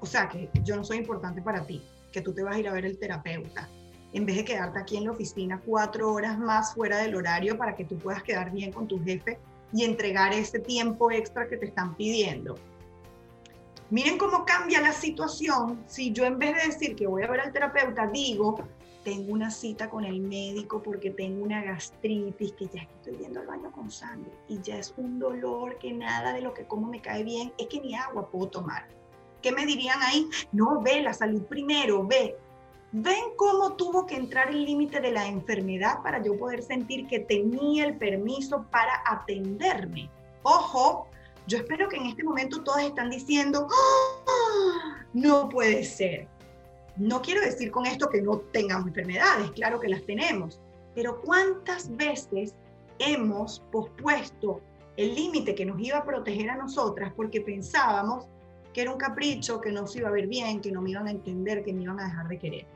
o 0.03 0.07
sea, 0.07 0.29
que 0.29 0.51
yo 0.65 0.75
no 0.75 0.83
soy 0.83 0.99
importante 0.99 1.41
para 1.41 1.65
ti, 1.65 1.81
que 2.11 2.21
tú 2.21 2.35
te 2.35 2.43
vas 2.43 2.57
a 2.57 2.59
ir 2.59 2.69
a 2.69 2.73
ver 2.73 2.85
el 2.85 2.99
terapeuta, 2.99 3.71
en 4.13 4.27
vez 4.27 4.35
de 4.35 4.45
quedarte 4.45 4.81
aquí 4.81 4.97
en 4.97 5.05
la 5.05 5.13
oficina 5.13 5.63
cuatro 5.65 6.13
horas 6.13 6.37
más 6.41 6.75
fuera 6.75 6.99
del 6.99 7.15
horario 7.15 7.57
para 7.57 7.77
que 7.77 7.85
tú 7.85 7.97
puedas 7.99 8.25
quedar 8.25 8.51
bien 8.51 8.73
con 8.73 8.89
tu 8.89 9.03
jefe 9.05 9.39
y 9.73 9.85
entregar 9.85 10.35
ese 10.35 10.59
tiempo 10.59 11.13
extra 11.13 11.47
que 11.47 11.57
te 11.57 11.67
están 11.67 11.95
pidiendo. 11.97 12.57
Miren 13.91 14.19
cómo 14.19 14.45
cambia 14.45 14.81
la 14.81 14.93
situación 14.93 15.85
si 15.87 16.13
yo 16.13 16.25
en 16.25 16.37
vez 16.37 16.57
de 16.57 16.67
decir 16.73 16.97
que 16.97 17.07
voy 17.07 17.23
a 17.23 17.31
ver 17.31 17.39
al 17.39 17.53
terapeuta, 17.53 18.09
digo, 18.09 18.57
tengo 19.05 19.33
una 19.33 19.53
cita 19.53 19.89
con 19.89 20.05
el 20.05 20.21
médico 20.21 20.83
porque 20.83 21.11
tengo 21.11 21.45
una 21.45 21.63
gastritis, 21.63 22.53
que 22.55 22.67
ya 22.67 22.83
estoy 22.83 23.19
yendo 23.19 23.39
al 23.39 23.47
baño 23.47 23.71
con 23.71 23.89
sangre 23.89 24.33
y 24.49 24.61
ya 24.63 24.79
es 24.79 24.93
un 24.97 25.21
dolor 25.21 25.79
que 25.79 25.93
nada 25.93 26.33
de 26.33 26.41
lo 26.41 26.53
que 26.53 26.67
como 26.67 26.89
me 26.89 27.01
cae 27.01 27.23
bien, 27.23 27.53
es 27.57 27.69
que 27.69 27.81
ni 27.81 27.95
agua 27.95 28.29
puedo 28.29 28.49
tomar 28.49 29.02
¿Qué 29.43 29.53
me 29.53 29.67
dirían 29.67 30.01
ahí? 30.03 30.29
No, 30.53 30.81
ve 30.81 31.03
la 31.03 31.13
salud 31.13 31.43
primero, 31.43 32.07
ve. 32.07 32.37
¿Ven 32.93 33.35
cómo 33.37 33.73
tuvo 33.73 34.07
que 34.07 34.17
entrar 34.17 34.51
el 34.51 34.65
límite 34.65 35.01
de 35.01 35.13
la 35.13 35.27
enfermedad 35.27 36.03
para 36.03 36.23
yo 36.23 36.37
poder 36.37 36.63
sentir 36.63 37.07
que 37.07 37.21
tenía 37.21 37.87
el 37.87 37.97
permiso 37.97 38.67
para 38.71 39.03
atenderme? 39.07 40.11
Ojo, 40.43 41.09
yo 41.47 41.59
espero 41.59 41.89
que 41.89 41.97
en 41.97 42.07
este 42.07 42.23
momento 42.23 42.63
todas 42.63 42.85
están 42.85 43.11
diciendo, 43.11 43.67
¡Ah! 43.71 45.05
no 45.13 45.49
puede 45.49 45.85
ser. 45.85 46.29
No 46.97 47.23
quiero 47.23 47.41
decir 47.41 47.71
con 47.71 47.87
esto 47.87 48.11
que 48.11 48.21
no 48.21 48.39
tengamos 48.53 48.89
enfermedades, 48.89 49.51
claro 49.53 49.81
que 49.81 49.89
las 49.89 50.05
tenemos, 50.05 50.61
pero 50.95 51.21
¿cuántas 51.23 51.95
veces 51.97 52.55
hemos 52.99 53.61
pospuesto 53.73 54.61
el 54.97 55.15
límite 55.15 55.55
que 55.55 55.65
nos 55.65 55.81
iba 55.81 55.99
a 55.99 56.05
proteger 56.05 56.51
a 56.51 56.57
nosotras 56.57 57.13
porque 57.17 57.41
pensábamos 57.41 58.27
que 58.73 58.83
era 58.83 58.93
un 58.93 58.99
capricho, 58.99 59.61
que 59.61 59.71
no 59.71 59.87
se 59.87 59.99
iba 59.99 60.09
a 60.09 60.13
ver 60.13 60.27
bien, 60.27 60.61
que 60.61 60.73
no 60.73 60.81
me 60.81 60.91
iban 60.91 61.07
a 61.07 61.11
entender, 61.11 61.65
que 61.65 61.73
me 61.73 61.83
iban 61.83 62.01
a 62.01 62.05
dejar 62.05 62.29
de 62.29 62.39
querer. 62.39 62.67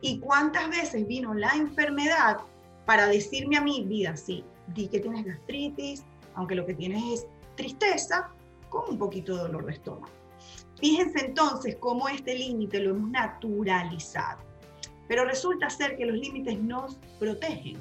¿Y 0.00 0.18
cuántas 0.20 0.68
veces 0.70 1.06
vino 1.06 1.34
la 1.34 1.50
enfermedad 1.50 2.38
para 2.86 3.06
decirme 3.06 3.56
a 3.56 3.60
mí, 3.60 3.84
vida, 3.86 4.16
sí, 4.16 4.44
di 4.68 4.88
que 4.88 5.00
tienes 5.00 5.24
gastritis, 5.24 6.04
aunque 6.34 6.54
lo 6.54 6.64
que 6.64 6.74
tienes 6.74 7.02
es 7.20 7.26
tristeza, 7.56 8.30
con 8.68 8.88
un 8.88 8.98
poquito 8.98 9.36
de 9.36 9.42
dolor 9.42 9.66
de 9.66 9.72
estómago? 9.72 10.12
Fíjense 10.80 11.26
entonces 11.26 11.76
cómo 11.78 12.08
este 12.08 12.34
límite 12.34 12.80
lo 12.80 12.90
hemos 12.90 13.10
naturalizado. 13.10 14.40
Pero 15.08 15.24
resulta 15.24 15.68
ser 15.68 15.96
que 15.96 16.06
los 16.06 16.16
límites 16.16 16.58
nos 16.58 16.96
protegen. 17.18 17.78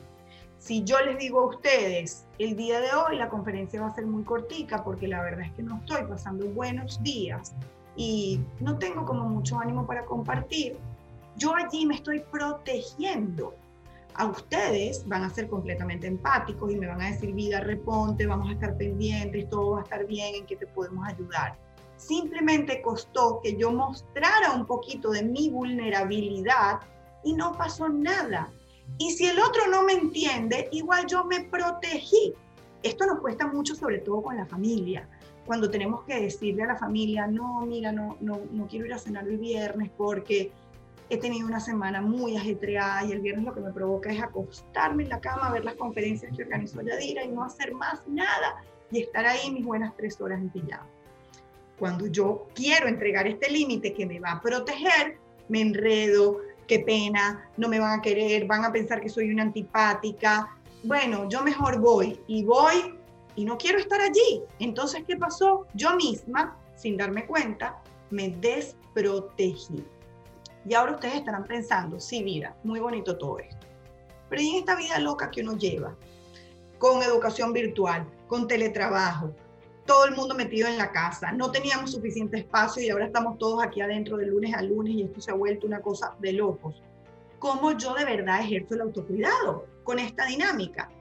Si 0.59 0.83
yo 0.83 0.99
les 0.99 1.17
digo 1.17 1.39
a 1.39 1.45
ustedes, 1.45 2.25
el 2.37 2.57
día 2.57 2.81
de 2.81 2.91
hoy 2.91 3.15
la 3.15 3.29
conferencia 3.29 3.81
va 3.81 3.87
a 3.87 3.95
ser 3.95 4.05
muy 4.05 4.23
cortica 4.23 4.83
porque 4.83 5.07
la 5.07 5.21
verdad 5.21 5.45
es 5.45 5.53
que 5.53 5.63
no 5.63 5.77
estoy 5.77 6.03
pasando 6.03 6.45
buenos 6.47 7.01
días 7.01 7.53
y 7.95 8.41
no 8.59 8.77
tengo 8.77 9.05
como 9.05 9.23
mucho 9.23 9.57
ánimo 9.57 9.87
para 9.87 10.03
compartir, 10.03 10.75
yo 11.37 11.55
allí 11.55 11.85
me 11.85 11.95
estoy 11.95 12.19
protegiendo. 12.19 13.55
A 14.15 14.25
ustedes 14.25 15.07
van 15.07 15.23
a 15.23 15.29
ser 15.29 15.47
completamente 15.47 16.07
empáticos 16.07 16.69
y 16.73 16.75
me 16.75 16.87
van 16.87 17.01
a 17.01 17.11
decir, 17.11 17.33
vida, 17.33 17.61
reponte, 17.61 18.27
vamos 18.27 18.49
a 18.49 18.51
estar 18.51 18.75
pendientes, 18.75 19.49
todo 19.49 19.71
va 19.71 19.79
a 19.79 19.83
estar 19.83 20.05
bien, 20.05 20.35
en 20.35 20.45
qué 20.45 20.57
te 20.57 20.67
podemos 20.67 21.07
ayudar. 21.07 21.57
Simplemente 21.95 22.81
costó 22.81 23.39
que 23.41 23.55
yo 23.55 23.71
mostrara 23.71 24.51
un 24.51 24.65
poquito 24.65 25.11
de 25.11 25.23
mi 25.23 25.49
vulnerabilidad 25.49 26.81
y 27.23 27.31
no 27.31 27.53
pasó 27.53 27.87
nada 27.87 28.51
y 28.97 29.11
si 29.11 29.25
el 29.25 29.39
otro 29.39 29.67
no 29.67 29.83
me 29.83 29.93
entiende, 29.93 30.67
igual 30.71 31.05
yo 31.07 31.23
me 31.23 31.41
protegí. 31.41 32.33
Esto 32.83 33.05
nos 33.05 33.19
cuesta 33.19 33.47
mucho, 33.47 33.75
sobre 33.75 33.99
todo 33.99 34.21
con 34.21 34.37
la 34.37 34.45
familia. 34.45 35.07
Cuando 35.45 35.69
tenemos 35.69 36.03
que 36.03 36.19
decirle 36.19 36.63
a 36.63 36.67
la 36.67 36.77
familia, 36.77 37.27
no, 37.27 37.61
mira, 37.65 37.91
no, 37.91 38.17
no, 38.19 38.39
no 38.51 38.67
quiero 38.67 38.85
ir 38.85 38.93
a 38.93 38.97
cenar 38.97 39.27
el 39.27 39.37
viernes 39.37 39.89
porque 39.97 40.51
he 41.09 41.17
tenido 41.17 41.47
una 41.47 41.59
semana 41.59 42.01
muy 42.01 42.37
ajetreada 42.37 43.03
y 43.05 43.11
el 43.11 43.21
viernes 43.21 43.45
lo 43.45 43.53
que 43.53 43.61
me 43.61 43.73
provoca 43.73 44.11
es 44.11 44.21
acostarme 44.21 45.03
en 45.03 45.09
la 45.09 45.19
cama, 45.19 45.51
ver 45.51 45.65
las 45.65 45.75
conferencias 45.75 46.35
que 46.35 46.43
organizó 46.43 46.81
Yadira 46.81 47.23
y 47.23 47.29
no 47.29 47.43
hacer 47.43 47.73
más 47.73 48.07
nada 48.07 48.61
y 48.91 49.01
estar 49.01 49.25
ahí 49.25 49.51
mis 49.51 49.65
buenas 49.65 49.95
tres 49.95 50.19
horas 50.21 50.39
en 50.39 50.49
pijama. 50.49 50.87
Cuando 51.79 52.07
yo 52.07 52.47
quiero 52.53 52.87
entregar 52.87 53.25
este 53.25 53.49
límite 53.49 53.93
que 53.93 54.05
me 54.05 54.19
va 54.19 54.33
a 54.33 54.41
proteger, 54.41 55.17
me 55.47 55.61
enredo, 55.61 56.37
qué 56.69 56.79
pena, 56.79 57.49
no 57.57 57.67
me 57.67 57.79
van 57.79 57.99
a 57.99 58.01
querer, 58.01 58.45
van 58.45 58.63
a 58.63 58.71
pensar 58.71 59.01
que 59.01 59.09
soy 59.09 59.31
una 59.31 59.41
antipática. 59.41 60.55
Bueno, 60.83 61.27
yo 61.27 61.41
mejor 61.41 61.79
voy 61.79 62.21
y 62.27 62.45
voy 62.45 62.95
y 63.35 63.43
no 63.43 63.57
quiero 63.57 63.79
estar 63.79 63.99
allí. 63.99 64.43
Entonces, 64.59 65.03
¿qué 65.05 65.17
pasó? 65.17 65.65
Yo 65.73 65.95
misma, 65.95 66.55
sin 66.75 66.95
darme 66.95 67.25
cuenta, 67.25 67.81
me 68.11 68.29
desprotegí. 68.29 69.83
Y 70.67 70.73
ahora 70.75 70.93
ustedes 70.93 71.15
estarán 71.15 71.45
pensando, 71.45 71.99
sí, 71.99 72.23
vida, 72.23 72.55
muy 72.63 72.79
bonito 72.79 73.17
todo 73.17 73.39
esto. 73.39 73.67
Pero 74.29 74.41
¿y 74.41 74.49
en 74.49 74.55
esta 74.57 74.75
vida 74.75 74.99
loca 74.99 75.31
que 75.31 75.41
uno 75.41 75.57
lleva? 75.57 75.95
Con 76.77 77.01
educación 77.01 77.51
virtual, 77.51 78.07
con 78.27 78.47
teletrabajo, 78.47 79.33
todo 79.89 80.05
el 80.05 80.15
mundo 80.15 80.35
metido 80.35 80.67
en 80.67 80.77
la 80.77 80.91
casa, 80.91 81.31
no 81.31 81.51
teníamos 81.51 81.93
suficiente 81.93 82.37
espacio 82.37 82.83
y 82.83 82.91
ahora 82.91 83.07
estamos 83.07 83.39
todos 83.39 83.63
aquí 83.63 83.81
adentro 83.81 84.17
de 84.17 84.27
lunes 84.27 84.53
a 84.53 84.61
lunes 84.61 84.93
y 84.93 85.01
esto 85.01 85.19
se 85.19 85.31
ha 85.31 85.33
vuelto 85.33 85.65
una 85.65 85.81
cosa 85.81 86.13
de 86.19 86.31
locos. 86.33 86.83
¿Cómo 87.39 87.71
yo 87.71 87.95
de 87.95 88.05
verdad 88.05 88.39
ejerzo 88.39 88.75
el 88.75 88.81
autocuidado 88.81 89.65
con 89.83 89.97
esta 89.97 90.27
dinámica? 90.27 90.91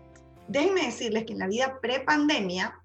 Déjenme 0.49 0.87
decirles 0.87 1.27
que 1.27 1.35
en 1.35 1.41
la 1.41 1.49
vida 1.49 1.79
pre-pandemia, 1.83 2.81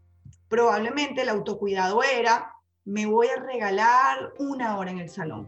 probablemente 0.49 1.21
el 1.21 1.29
autocuidado 1.29 2.03
era, 2.03 2.51
me 2.83 3.05
voy 3.05 3.27
a 3.27 3.37
regalar 3.37 4.33
una 4.39 4.77
hora 4.77 4.91
en 4.91 4.99
el 4.99 5.07
salón, 5.07 5.47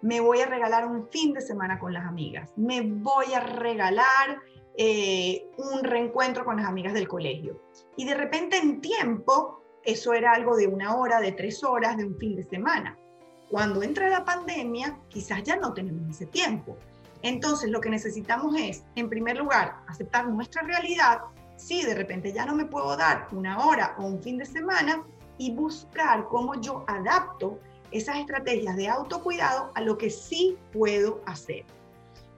me 0.00 0.22
voy 0.22 0.40
a 0.40 0.46
regalar 0.46 0.86
un 0.86 1.10
fin 1.10 1.34
de 1.34 1.42
semana 1.42 1.78
con 1.78 1.92
las 1.92 2.06
amigas, 2.06 2.48
me 2.56 2.80
voy 2.80 3.34
a 3.34 3.40
regalar 3.40 4.40
eh, 4.78 5.46
un 5.58 5.84
reencuentro 5.84 6.46
con 6.46 6.56
las 6.56 6.64
amigas 6.64 6.94
del 6.94 7.06
colegio. 7.06 7.60
Y 7.98 8.06
de 8.06 8.14
repente 8.14 8.56
en 8.56 8.80
tiempo, 8.80 9.59
eso 9.84 10.12
era 10.12 10.32
algo 10.32 10.56
de 10.56 10.66
una 10.66 10.96
hora, 10.96 11.20
de 11.20 11.32
tres 11.32 11.64
horas, 11.64 11.96
de 11.96 12.04
un 12.04 12.16
fin 12.18 12.36
de 12.36 12.44
semana. 12.44 12.96
Cuando 13.48 13.82
entra 13.82 14.08
la 14.08 14.24
pandemia, 14.24 14.98
quizás 15.08 15.42
ya 15.42 15.56
no 15.56 15.72
tenemos 15.72 16.08
ese 16.08 16.26
tiempo. 16.26 16.76
Entonces, 17.22 17.70
lo 17.70 17.80
que 17.80 17.90
necesitamos 17.90 18.54
es, 18.56 18.84
en 18.94 19.08
primer 19.08 19.36
lugar, 19.36 19.76
aceptar 19.88 20.28
nuestra 20.28 20.62
realidad. 20.62 21.20
Si 21.56 21.82
de 21.82 21.94
repente 21.94 22.32
ya 22.32 22.46
no 22.46 22.54
me 22.54 22.64
puedo 22.64 22.96
dar 22.96 23.28
una 23.32 23.66
hora 23.66 23.94
o 23.98 24.06
un 24.06 24.22
fin 24.22 24.38
de 24.38 24.46
semana, 24.46 25.04
y 25.40 25.50
buscar 25.52 26.28
cómo 26.28 26.60
yo 26.60 26.84
adapto 26.86 27.58
esas 27.90 28.18
estrategias 28.18 28.76
de 28.76 28.88
autocuidado 28.88 29.72
a 29.74 29.80
lo 29.80 29.96
que 29.96 30.10
sí 30.10 30.58
puedo 30.70 31.22
hacer. 31.24 31.64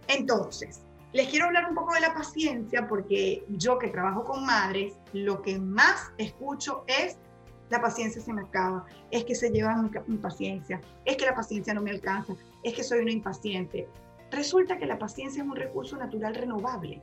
Entonces, 0.07 0.83
les 1.13 1.29
quiero 1.29 1.47
hablar 1.47 1.69
un 1.69 1.75
poco 1.75 1.95
de 1.95 2.01
la 2.01 2.15
paciencia 2.15 2.87
porque 2.87 3.45
yo 3.49 3.77
que 3.77 3.89
trabajo 3.89 4.23
con 4.23 4.47
madres, 4.47 4.95
lo 5.13 5.43
que 5.43 5.59
más 5.59 6.13
escucho 6.17 6.85
es 6.87 7.19
la 7.73 7.81
paciencia 7.81 8.21
se 8.21 8.35
me 8.35 8.43
acaba, 8.43 8.85
es 9.11 9.25
que 9.25 9.35
se 9.35 9.49
lleva 9.49 9.75
mi, 10.07 10.19
paciencia, 10.19 10.79
es 11.07 11.17
que 11.17 11.25
la 11.25 11.35
paciencia 11.35 11.73
no 11.73 11.81
me 11.81 11.91
alcanza, 11.91 12.35
es 12.63 12.75
que 12.75 12.85
soy 12.85 12.99
una 12.99 13.13
impaciente. 13.13 13.89
Resulta 14.31 14.77
que 14.77 14.85
la 14.85 14.99
paciencia 14.99 15.43
es 15.43 15.49
un 15.49 15.57
recurso 15.57 15.97
natural 15.97 16.35
renovable 16.35 17.01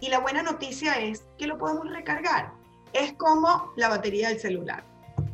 y 0.00 0.08
la 0.08 0.20
buena 0.20 0.42
noticia 0.42 0.94
es 0.94 1.26
que 1.36 1.46
lo 1.46 1.58
podemos 1.58 1.90
recargar. 1.90 2.52
Es 2.94 3.12
como 3.12 3.70
la 3.76 3.90
batería 3.90 4.30
del 4.30 4.40
celular. 4.40 4.84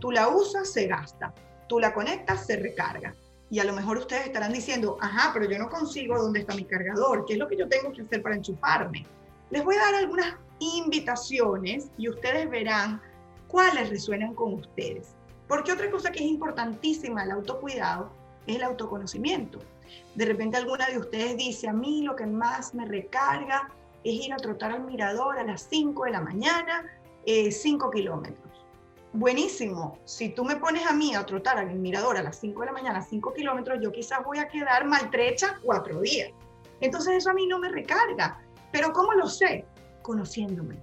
Tú 0.01 0.11
la 0.11 0.29
usas, 0.29 0.73
se 0.73 0.88
gasta. 0.88 1.33
Tú 1.68 1.79
la 1.79 1.95
conectas, 1.95 2.45
se 2.45 2.57
recarga. 2.57 3.14
Y 3.51 3.61
a 3.61 3.64
lo 3.64 3.75
mejor 3.75 3.99
ustedes 3.99 4.27
estarán 4.27 4.53
diciendo, 4.53 4.99
ajá, 5.01 5.31
pero 5.33 5.49
yo 5.49 5.61
no 5.61 5.68
consigo 5.68 6.21
dónde 6.21 6.40
está 6.40 6.57
mi 6.57 6.64
cargador, 6.64 7.25
qué 7.25 7.35
es 7.35 7.38
lo 7.38 7.47
que 7.47 7.57
yo 7.57 7.68
tengo 7.68 7.92
que 7.92 8.03
hacer 8.03 8.21
para 8.21 8.35
enchufarme. 8.35 9.07
Les 9.51 9.62
voy 9.62 9.77
a 9.77 9.81
dar 9.81 9.95
algunas 9.95 10.35
invitaciones 10.59 11.88
y 11.99 12.09
ustedes 12.09 12.51
verán 12.51 13.01
cuáles 13.53 13.91
resuenan 13.91 14.35
con 14.35 14.55
ustedes. 14.55 15.15
Porque 15.47 15.71
otra 15.71 15.88
cosa 15.93 16.11
que 16.11 16.19
es 16.19 16.31
importantísima 16.31 17.23
el 17.23 17.31
autocuidado 17.31 18.11
es 18.49 18.57
el 18.57 18.65
autoconocimiento. 18.65 19.61
De 20.17 20.25
repente 20.25 20.57
alguna 20.57 20.88
de 20.88 20.99
ustedes 20.99 21.37
dice, 21.37 21.69
a 21.69 21.73
mí 21.73 22.03
lo 22.03 22.17
que 22.17 22.27
más 22.27 22.75
me 22.75 22.87
recarga 22.87 23.71
es 24.03 24.15
ir 24.15 24.33
a 24.33 24.38
trotar 24.38 24.73
al 24.73 24.83
mirador 24.83 25.38
a 25.38 25.45
las 25.45 25.62
5 25.71 26.07
de 26.07 26.11
la 26.11 26.21
mañana, 26.21 26.91
5 27.25 27.27
eh, 27.27 27.97
kilómetros 27.97 28.53
buenísimo. 29.12 29.99
Si 30.05 30.31
tú 30.31 30.45
me 30.45 30.57
pones 30.57 30.87
a 30.87 30.93
mí 30.93 31.15
a 31.15 31.25
trotar 31.25 31.59
al 31.59 31.75
mirador 31.75 32.17
a 32.17 32.23
las 32.23 32.38
5 32.38 32.61
de 32.61 32.67
la 32.67 32.73
mañana, 32.73 33.03
5 33.03 33.35
kilómetros, 33.35 33.79
yo 33.83 33.93
quizás 33.93 34.25
voy 34.25 34.38
a 34.38 34.49
quedar 34.49 34.87
maltrecha 34.87 35.59
cuatro 35.62 36.01
días. 36.01 36.31
Entonces 36.81 37.17
eso 37.17 37.31
a 37.31 37.35
mí 37.35 37.47
no 37.47 37.59
me 37.59 37.69
recarga. 37.69 38.41
Pero 38.73 38.93
¿cómo 38.93 39.12
lo 39.12 39.29
sé? 39.29 39.67
Conociéndome. 40.03 40.77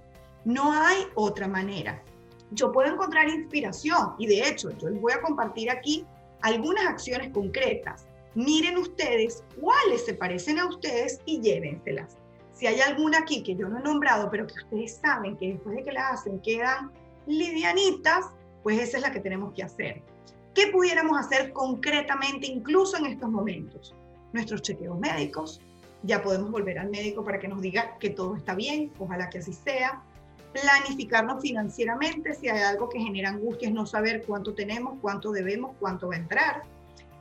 No 0.44 0.72
hay 0.72 1.06
otra 1.14 1.48
manera. 1.48 2.02
Yo 2.52 2.72
puedo 2.72 2.92
encontrar 2.92 3.28
inspiración 3.28 4.14
y 4.18 4.26
de 4.26 4.48
hecho 4.48 4.70
yo 4.78 4.90
les 4.90 5.00
voy 5.00 5.12
a 5.12 5.20
compartir 5.20 5.70
aquí 5.70 6.04
algunas 6.42 6.86
acciones 6.86 7.30
concretas. 7.32 8.06
Miren 8.34 8.76
ustedes 8.76 9.44
cuáles 9.60 10.04
se 10.04 10.14
parecen 10.14 10.58
a 10.58 10.66
ustedes 10.66 11.20
y 11.26 11.40
llévenselas. 11.40 12.16
Si 12.52 12.66
hay 12.66 12.80
alguna 12.80 13.18
aquí 13.18 13.42
que 13.42 13.56
yo 13.56 13.68
no 13.68 13.78
he 13.78 13.82
nombrado, 13.82 14.30
pero 14.30 14.46
que 14.46 14.54
ustedes 14.54 14.96
saben 14.96 15.36
que 15.36 15.54
después 15.54 15.76
de 15.76 15.84
que 15.84 15.92
la 15.92 16.10
hacen 16.10 16.40
quedan 16.40 16.92
livianitas, 17.26 18.26
pues 18.62 18.80
esa 18.80 18.98
es 18.98 19.02
la 19.02 19.12
que 19.12 19.20
tenemos 19.20 19.54
que 19.54 19.62
hacer. 19.62 20.02
¿Qué 20.54 20.66
pudiéramos 20.66 21.18
hacer 21.18 21.52
concretamente 21.52 22.46
incluso 22.46 22.96
en 22.96 23.06
estos 23.06 23.30
momentos? 23.30 23.94
Nuestros 24.32 24.62
chequeos 24.62 24.98
médicos, 24.98 25.60
ya 26.02 26.22
podemos 26.22 26.50
volver 26.50 26.78
al 26.78 26.90
médico 26.90 27.24
para 27.24 27.38
que 27.38 27.48
nos 27.48 27.60
diga 27.60 27.96
que 27.98 28.10
todo 28.10 28.36
está 28.36 28.54
bien, 28.54 28.92
ojalá 28.98 29.28
que 29.30 29.38
así 29.38 29.52
sea. 29.52 30.02
Planificarnos 30.52 31.40
financieramente, 31.42 32.34
si 32.34 32.48
hay 32.48 32.62
algo 32.62 32.88
que 32.88 32.98
genera 32.98 33.30
angustia 33.30 33.68
es 33.68 33.74
no 33.74 33.86
saber 33.86 34.24
cuánto 34.26 34.54
tenemos, 34.54 34.98
cuánto 35.00 35.30
debemos, 35.30 35.76
cuánto 35.78 36.08
va 36.08 36.14
a 36.14 36.18
entrar. 36.18 36.62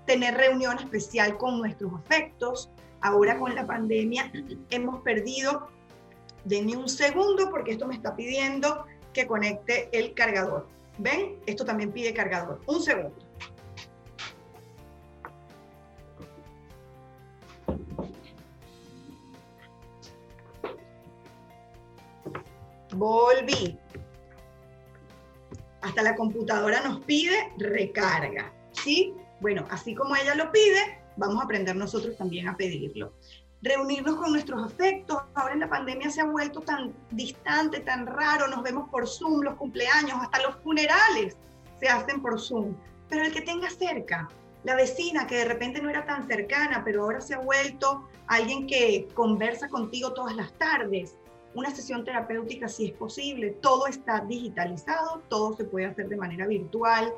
Tener 0.05 0.35
reunión 0.35 0.79
especial 0.79 1.37
con 1.37 1.59
nuestros 1.59 1.93
afectos. 1.93 2.69
Ahora 3.01 3.37
con 3.37 3.53
la 3.53 3.65
pandemia 3.67 4.31
hemos 4.71 5.01
perdido, 5.01 5.67
denme 6.43 6.75
un 6.75 6.89
segundo 6.89 7.49
porque 7.51 7.71
esto 7.71 7.87
me 7.87 7.95
está 7.95 8.15
pidiendo 8.15 8.85
que 9.13 9.27
conecte 9.27 9.89
el 9.91 10.13
cargador. 10.13 10.67
¿Ven? 10.97 11.37
Esto 11.45 11.63
también 11.63 11.91
pide 11.91 12.13
cargador. 12.13 12.59
Un 12.65 12.81
segundo. 12.81 13.28
Volví. 22.99 23.77
Hasta 25.81 26.03
la 26.03 26.15
computadora 26.15 26.81
nos 26.81 26.99
pide 27.05 27.53
recarga. 27.57 28.53
¿Sí? 28.73 29.13
Bueno, 29.39 29.65
así 29.71 29.95
como 29.95 30.15
ella 30.15 30.35
lo 30.35 30.51
pide, 30.51 30.99
vamos 31.15 31.41
a 31.41 31.45
aprender 31.45 31.75
nosotros 31.75 32.17
también 32.17 32.49
a 32.49 32.57
pedirlo 32.57 33.13
reunirnos 33.61 34.15
con 34.15 34.31
nuestros 34.31 34.63
afectos. 34.63 35.17
Ahora 35.33 35.53
en 35.53 35.59
la 35.59 35.69
pandemia 35.69 36.09
se 36.09 36.21
ha 36.21 36.25
vuelto 36.25 36.61
tan 36.61 36.93
distante, 37.11 37.81
tan 37.81 38.05
raro, 38.05 38.47
nos 38.47 38.63
vemos 38.63 38.89
por 38.89 39.07
Zoom, 39.07 39.41
los 39.41 39.55
cumpleaños, 39.55 40.13
hasta 40.21 40.41
los 40.41 40.55
funerales 40.63 41.35
se 41.79 41.87
hacen 41.87 42.21
por 42.21 42.39
Zoom. 42.39 42.75
Pero 43.09 43.25
el 43.25 43.33
que 43.33 43.41
tenga 43.41 43.69
cerca, 43.69 44.29
la 44.63 44.75
vecina 44.75 45.27
que 45.27 45.37
de 45.37 45.45
repente 45.45 45.81
no 45.81 45.89
era 45.89 46.05
tan 46.05 46.27
cercana, 46.27 46.83
pero 46.83 47.03
ahora 47.03 47.21
se 47.21 47.33
ha 47.33 47.39
vuelto 47.39 48.07
alguien 48.27 48.67
que 48.67 49.07
conversa 49.13 49.69
contigo 49.69 50.13
todas 50.13 50.35
las 50.35 50.51
tardes, 50.53 51.15
una 51.55 51.73
sesión 51.73 52.03
terapéutica 52.03 52.67
si 52.67 52.87
es 52.87 52.91
posible, 52.93 53.51
todo 53.61 53.87
está 53.87 54.21
digitalizado, 54.21 55.23
todo 55.29 55.55
se 55.55 55.65
puede 55.65 55.87
hacer 55.87 56.07
de 56.07 56.17
manera 56.17 56.47
virtual. 56.47 57.13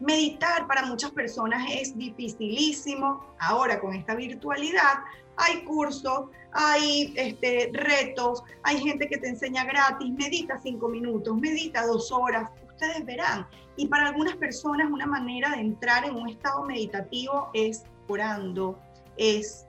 Meditar 0.00 0.66
para 0.66 0.86
muchas 0.86 1.10
personas 1.12 1.64
es 1.70 1.96
dificilísimo 1.96 3.24
ahora 3.38 3.80
con 3.80 3.94
esta 3.94 4.14
virtualidad, 4.14 5.04
hay 5.36 5.64
cursos, 5.64 6.30
hay 6.52 7.12
este, 7.16 7.70
retos, 7.72 8.42
hay 8.62 8.78
gente 8.78 9.08
que 9.08 9.18
te 9.18 9.28
enseña 9.28 9.64
gratis, 9.64 10.10
medita 10.12 10.58
cinco 10.58 10.88
minutos, 10.88 11.36
medita 11.36 11.86
dos 11.86 12.10
horas, 12.12 12.50
ustedes 12.68 13.04
verán. 13.04 13.46
Y 13.76 13.88
para 13.88 14.08
algunas 14.08 14.36
personas 14.36 14.90
una 14.90 15.06
manera 15.06 15.50
de 15.50 15.60
entrar 15.60 16.04
en 16.04 16.14
un 16.14 16.28
estado 16.28 16.64
meditativo 16.64 17.50
es 17.54 17.84
orando, 18.08 18.78
es 19.16 19.66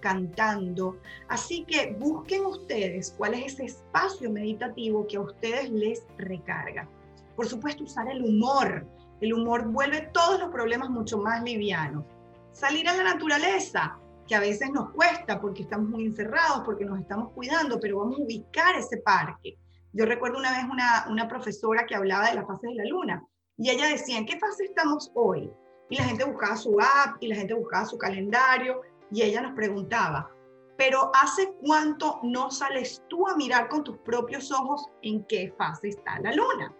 cantando. 0.00 0.96
Así 1.28 1.64
que 1.64 1.96
busquen 1.98 2.46
ustedes 2.46 3.14
cuál 3.16 3.34
es 3.34 3.54
ese 3.54 3.64
espacio 3.66 4.30
meditativo 4.30 5.06
que 5.06 5.16
a 5.16 5.22
ustedes 5.22 5.70
les 5.70 6.02
recarga. 6.16 6.88
Por 7.36 7.46
supuesto, 7.46 7.84
usar 7.84 8.08
el 8.08 8.22
humor. 8.24 8.86
El 9.20 9.34
humor 9.34 9.68
vuelve 9.68 10.10
todos 10.12 10.40
los 10.40 10.50
problemas 10.50 10.90
mucho 10.90 11.18
más 11.18 11.42
livianos. 11.42 12.04
Salir 12.52 12.88
a 12.88 12.96
la 12.96 13.14
naturaleza, 13.14 13.98
que 14.28 14.34
a 14.34 14.40
veces 14.40 14.70
nos 14.70 14.90
cuesta 14.90 15.40
porque 15.40 15.62
estamos 15.62 15.88
muy 15.88 16.04
encerrados, 16.04 16.62
porque 16.64 16.84
nos 16.84 17.00
estamos 17.00 17.32
cuidando, 17.32 17.80
pero 17.80 17.98
vamos 17.98 18.20
a 18.20 18.22
ubicar 18.22 18.76
ese 18.76 18.98
parque. 18.98 19.56
Yo 19.92 20.04
recuerdo 20.04 20.38
una 20.38 20.52
vez 20.52 20.70
una, 20.70 21.06
una 21.08 21.26
profesora 21.26 21.86
que 21.86 21.94
hablaba 21.94 22.28
de 22.28 22.34
las 22.34 22.46
fases 22.46 22.70
de 22.70 22.76
la 22.76 22.84
luna 22.84 23.24
y 23.56 23.70
ella 23.70 23.86
decía, 23.86 24.18
¿en 24.18 24.26
qué 24.26 24.38
fase 24.38 24.64
estamos 24.64 25.10
hoy? 25.14 25.50
Y 25.88 25.96
la 25.96 26.04
gente 26.04 26.24
buscaba 26.24 26.56
su 26.56 26.78
app 26.78 27.16
y 27.20 27.28
la 27.28 27.36
gente 27.36 27.54
buscaba 27.54 27.86
su 27.86 27.96
calendario 27.96 28.82
y 29.10 29.22
ella 29.22 29.42
nos 29.42 29.54
preguntaba, 29.54 30.30
pero 30.76 31.10
¿hace 31.14 31.52
cuánto 31.60 32.20
no 32.22 32.50
sales 32.50 33.02
tú 33.08 33.26
a 33.26 33.36
mirar 33.36 33.68
con 33.68 33.82
tus 33.82 33.96
propios 33.98 34.52
ojos 34.52 34.86
en 35.02 35.24
qué 35.24 35.52
fase 35.56 35.88
está 35.88 36.20
la 36.20 36.32
luna? 36.32 36.74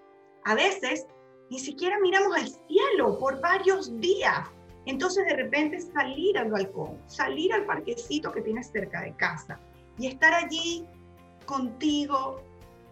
A 0.45 0.55
veces 0.55 1.07
ni 1.51 1.59
siquiera 1.59 1.99
miramos 2.01 2.37
al 2.37 2.49
cielo 2.49 3.19
por 3.19 3.41
varios 3.41 3.99
días 4.01 4.49
entonces 4.89 5.27
de 5.27 5.37
repente 5.37 5.79
salir 5.83 6.39
al 6.39 6.51
balcón, 6.51 6.99
salir 7.07 7.53
al 7.53 7.67
parquecito 7.67 8.33
que 8.33 8.41
tienes 8.41 8.71
cerca 8.71 9.03
de 9.03 9.15
casa 9.17 9.61
y 9.99 10.07
estar 10.07 10.33
allí 10.33 10.87
contigo 11.45 12.41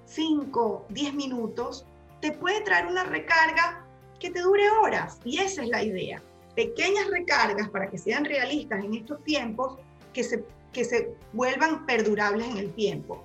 5, 0.04 0.86
10 0.90 1.14
minutos, 1.14 1.86
te 2.20 2.32
puede 2.32 2.60
traer 2.60 2.86
una 2.86 3.04
recarga 3.04 3.82
que 4.20 4.30
te 4.30 4.42
dure 4.42 4.68
horas. 4.82 5.20
Y 5.24 5.38
esa 5.38 5.62
es 5.62 5.68
la 5.70 5.82
idea. 5.82 6.22
Pequeñas 6.56 7.08
recargas 7.10 7.68
para 7.68 7.88
que 7.88 7.98
sean 7.98 8.24
realistas 8.24 8.82
en 8.82 8.94
estos 8.94 9.22
tiempos, 9.22 9.78
que 10.12 10.24
se, 10.24 10.44
que 10.72 10.84
se 10.84 11.14
vuelvan 11.34 11.86
perdurables 11.86 12.48
en 12.48 12.56
el 12.56 12.72
tiempo. 12.72 13.22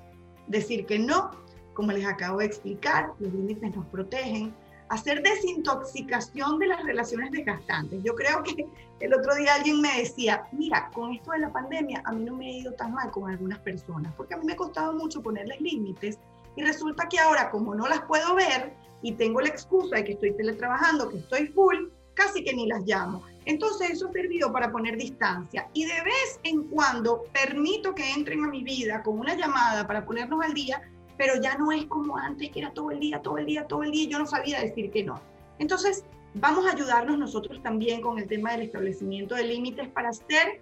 Decir 0.47 0.85
que 0.85 0.99
no, 0.99 1.31
como 1.73 1.93
les 1.93 2.05
acabo 2.05 2.39
de 2.39 2.45
explicar, 2.45 3.13
los 3.19 3.33
límites 3.33 3.73
nos 3.73 3.87
protegen, 3.87 4.53
hacer 4.91 5.23
desintoxicación 5.23 6.59
de 6.59 6.67
las 6.67 6.83
relaciones 6.83 7.31
desgastantes. 7.31 8.03
Yo 8.03 8.13
creo 8.13 8.43
que 8.43 8.67
el 8.99 9.13
otro 9.13 9.33
día 9.35 9.55
alguien 9.55 9.79
me 9.79 9.99
decía, 9.99 10.43
mira, 10.51 10.91
con 10.93 11.13
esto 11.13 11.31
de 11.31 11.39
la 11.39 11.53
pandemia 11.53 12.01
a 12.03 12.11
mí 12.11 12.25
no 12.25 12.35
me 12.35 12.47
ha 12.47 12.51
ido 12.51 12.73
tan 12.73 12.93
mal 12.93 13.09
con 13.11 13.31
algunas 13.31 13.59
personas, 13.59 14.13
porque 14.17 14.33
a 14.33 14.37
mí 14.37 14.45
me 14.45 14.53
ha 14.53 14.57
costado 14.57 14.91
mucho 14.91 15.23
ponerles 15.23 15.61
límites 15.61 16.19
Y 16.57 16.63
resulta 16.63 17.07
que 17.07 17.17
ahora, 17.17 17.49
como 17.49 17.73
no 17.73 17.87
las 17.87 18.01
puedo 18.01 18.35
ver 18.35 18.73
y 19.01 19.13
tengo 19.13 19.39
la 19.39 19.47
excusa 19.47 19.95
de 19.95 20.03
que 20.03 20.11
estoy 20.11 20.33
teletrabajando, 20.33 21.09
que 21.09 21.19
estoy 21.19 21.47
full, 21.47 21.87
casi 22.13 22.43
que 22.43 22.53
ni 22.53 22.67
las 22.67 22.85
llamo. 22.85 23.23
Entonces 23.45 23.91
eso 23.91 24.11
servido 24.11 24.51
para 24.51 24.71
poner 24.71 24.97
distancia 24.97 25.67
y 25.73 25.85
de 25.85 26.01
vez 26.03 26.39
en 26.43 26.63
cuando 26.63 27.23
permito 27.33 27.95
que 27.95 28.11
entren 28.11 28.43
a 28.43 28.47
mi 28.47 28.63
vida 28.63 29.01
con 29.01 29.19
una 29.19 29.35
llamada 29.35 29.87
para 29.87 30.05
ponernos 30.05 30.43
al 30.43 30.53
día, 30.53 30.81
pero 31.17 31.41
ya 31.41 31.55
no 31.55 31.71
es 31.71 31.85
como 31.85 32.17
antes, 32.17 32.49
que 32.49 32.59
era 32.59 32.71
todo 32.73 32.91
el 32.91 32.99
día, 32.99 33.21
todo 33.21 33.37
el 33.37 33.45
día, 33.45 33.67
todo 33.67 33.83
el 33.83 33.91
día, 33.91 34.03
y 34.03 34.07
yo 34.07 34.19
no 34.19 34.25
sabía 34.25 34.59
decir 34.59 34.91
que 34.91 35.03
no. 35.03 35.21
Entonces, 35.59 36.03
vamos 36.33 36.65
a 36.65 36.71
ayudarnos 36.71 37.17
nosotros 37.17 37.61
también 37.61 38.01
con 38.01 38.17
el 38.17 38.27
tema 38.27 38.51
del 38.51 38.61
establecimiento 38.61 39.35
de 39.35 39.43
límites 39.43 39.87
para 39.89 40.09
hacer 40.09 40.61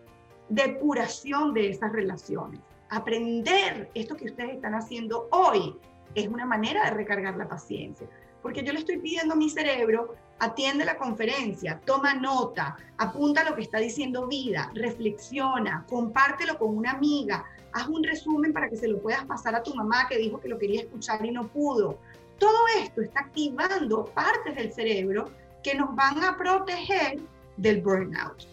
depuración 0.50 1.54
de 1.54 1.70
esas 1.70 1.92
relaciones. 1.92 2.60
Aprender 2.90 3.90
esto 3.94 4.16
que 4.16 4.26
ustedes 4.26 4.56
están 4.56 4.74
haciendo 4.74 5.28
hoy 5.32 5.76
es 6.16 6.28
una 6.28 6.46
manera 6.46 6.86
de 6.86 6.92
recargar 6.92 7.38
la 7.38 7.48
paciencia, 7.48 8.08
porque 8.42 8.64
yo 8.64 8.74
le 8.74 8.80
estoy 8.80 8.98
pidiendo 8.98 9.36
a 9.36 9.38
mi 9.38 9.50
cerebro, 9.50 10.16
atiende 10.40 10.86
la 10.86 10.98
conferencia, 10.98 11.80
toma 11.86 12.14
nota, 12.14 12.78
apunta 12.98 13.44
lo 13.44 13.56
que 13.56 13.62
está 13.62 13.78
diciendo 13.80 14.28
vida, 14.28 14.72
reflexiona, 14.74 15.86
compártelo 15.90 16.58
con 16.58 16.76
una 16.76 16.92
amiga, 16.92 17.46
haz 17.74 17.88
un 17.88 18.04
resumen 18.04 18.54
para 18.54 18.70
que 18.70 18.78
se 18.78 18.88
lo 18.88 19.02
puedas 19.02 19.26
pasar 19.26 19.56
a 19.56 19.64
tu 19.64 19.76
mamá 19.76 20.08
que 20.08 20.18
dijo 20.18 20.40
que 20.40 20.50
lo 20.50 20.58
quería 20.58 20.82
escuchar 20.82 21.26
y 21.26 21.32
no 21.32 21.48
pudo. 21.48 22.00
Todo 22.40 22.58
esto 22.78 23.02
está 23.02 23.22
activando 23.22 24.06
partes 24.06 24.56
del 24.56 24.72
cerebro 24.72 25.30
que 25.62 25.76
nos 25.76 25.94
van 25.96 26.24
a 26.24 26.38
proteger 26.38 27.20
del 27.58 27.82
burnout. 27.82 28.48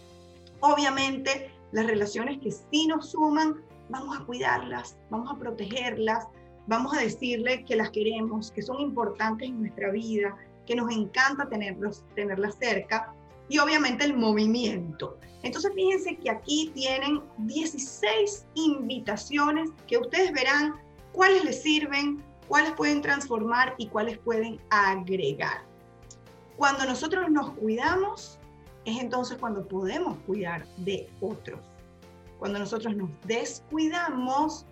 Obviamente, 0.59 1.51
las 1.71 1.85
relaciones 1.85 2.39
que 2.39 2.51
sí 2.51 2.87
nos 2.87 3.11
suman, 3.11 3.61
vamos 3.89 4.17
a 4.17 4.25
cuidarlas, 4.25 4.97
vamos 5.09 5.31
a 5.31 5.39
protegerlas, 5.39 6.27
vamos 6.67 6.95
a 6.97 7.01
decirle 7.01 7.63
que 7.63 7.77
las 7.77 7.91
queremos, 7.91 8.51
que 8.51 8.61
son 8.61 8.81
importantes 8.81 9.47
en 9.47 9.61
nuestra 9.61 9.89
vida, 9.91 10.35
que 10.67 10.75
nos 10.75 10.91
encanta 10.91 11.49
tenerlos, 11.49 12.03
tenerlas 12.13 12.55
cerca, 12.59 13.13
y 13.49 13.57
obviamente 13.59 14.03
el 14.03 14.15
movimiento. 14.15 15.17
Entonces 15.41 15.71
fíjense 15.73 16.17
que 16.17 16.29
aquí 16.29 16.71
tienen 16.73 17.21
16 17.37 18.45
invitaciones 18.55 19.69
que 19.87 19.97
ustedes 19.97 20.31
verán 20.33 20.75
cuáles 21.13 21.45
les 21.45 21.61
sirven, 21.61 22.21
cuáles 22.47 22.73
pueden 22.73 23.01
transformar 23.01 23.73
y 23.77 23.87
cuáles 23.87 24.17
pueden 24.17 24.59
agregar. 24.69 25.63
Cuando 26.57 26.85
nosotros 26.85 27.29
nos 27.29 27.51
cuidamos, 27.51 28.39
es 28.83 28.99
entonces 28.99 29.37
cuando 29.37 29.65
podemos 29.67 30.17
cuidar 30.25 30.65
de 30.77 31.09
otros. 31.21 31.59
Cuando 32.39 32.59
nosotros 32.59 32.95
nos 32.95 33.09
descuidamos, 33.25 34.65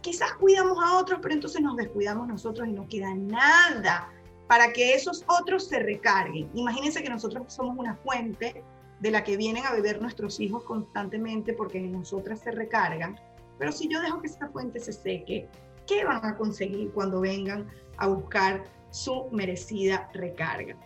quizás 0.00 0.32
cuidamos 0.34 0.78
a 0.82 0.98
otros, 0.98 1.20
pero 1.22 1.34
entonces 1.34 1.60
nos 1.60 1.76
descuidamos 1.76 2.26
nosotros 2.26 2.66
y 2.68 2.72
no 2.72 2.88
queda 2.88 3.14
nada 3.14 4.10
para 4.48 4.72
que 4.72 4.94
esos 4.94 5.24
otros 5.28 5.68
se 5.68 5.78
recarguen. 5.78 6.50
Imagínense 6.54 7.02
que 7.02 7.10
nosotros 7.10 7.52
somos 7.52 7.78
una 7.78 7.94
fuente 7.96 8.64
de 8.98 9.10
la 9.10 9.22
que 9.22 9.36
vienen 9.36 9.64
a 9.64 9.72
beber 9.72 10.02
nuestros 10.02 10.40
hijos 10.40 10.64
constantemente 10.64 11.52
porque 11.52 11.78
en 11.78 11.92
nosotras 11.92 12.40
se 12.40 12.50
recargan. 12.50 13.20
Pero 13.58 13.70
si 13.70 13.88
yo 13.88 14.00
dejo 14.00 14.20
que 14.20 14.26
esta 14.26 14.48
fuente 14.48 14.80
se 14.80 14.92
seque, 14.92 15.48
¿qué 15.86 16.04
van 16.04 16.24
a 16.24 16.36
conseguir 16.36 16.90
cuando 16.92 17.20
vengan 17.20 17.68
a 17.98 18.08
buscar 18.08 18.64
su 18.90 19.28
merecida 19.30 20.08
recarga. 20.14 20.76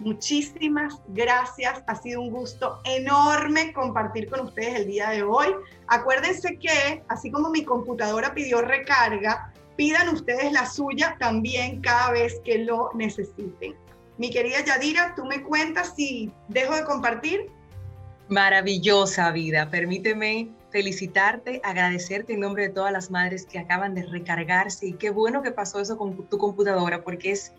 Muchísimas 0.00 1.00
gracias, 1.08 1.84
ha 1.86 1.94
sido 1.94 2.20
un 2.20 2.30
gusto 2.30 2.80
enorme 2.84 3.72
compartir 3.72 4.28
con 4.28 4.40
ustedes 4.40 4.80
el 4.80 4.86
día 4.86 5.10
de 5.10 5.22
hoy. 5.22 5.54
Acuérdense 5.86 6.58
que, 6.58 7.04
así 7.08 7.30
como 7.30 7.50
mi 7.50 7.64
computadora 7.64 8.34
pidió 8.34 8.60
recarga, 8.60 9.52
pidan 9.76 10.08
ustedes 10.08 10.52
la 10.52 10.66
suya 10.66 11.16
también 11.18 11.80
cada 11.80 12.12
vez 12.12 12.40
que 12.44 12.58
lo 12.58 12.90
necesiten. 12.94 13.74
Mi 14.18 14.30
querida 14.30 14.64
Yadira, 14.64 15.14
tú 15.16 15.24
me 15.24 15.42
cuentas 15.42 15.94
si 15.96 16.30
dejo 16.48 16.76
de 16.76 16.84
compartir. 16.84 17.50
Maravillosa 18.28 19.30
vida, 19.32 19.70
permíteme 19.70 20.48
felicitarte, 20.70 21.60
agradecerte 21.62 22.34
en 22.34 22.40
nombre 22.40 22.68
de 22.68 22.74
todas 22.74 22.92
las 22.92 23.10
madres 23.10 23.46
que 23.46 23.58
acaban 23.58 23.94
de 23.94 24.04
recargarse 24.04 24.86
y 24.86 24.92
qué 24.94 25.10
bueno 25.10 25.42
que 25.42 25.52
pasó 25.52 25.80
eso 25.80 25.96
con 25.96 26.26
tu 26.28 26.38
computadora 26.38 27.02
porque 27.02 27.32
es 27.32 27.52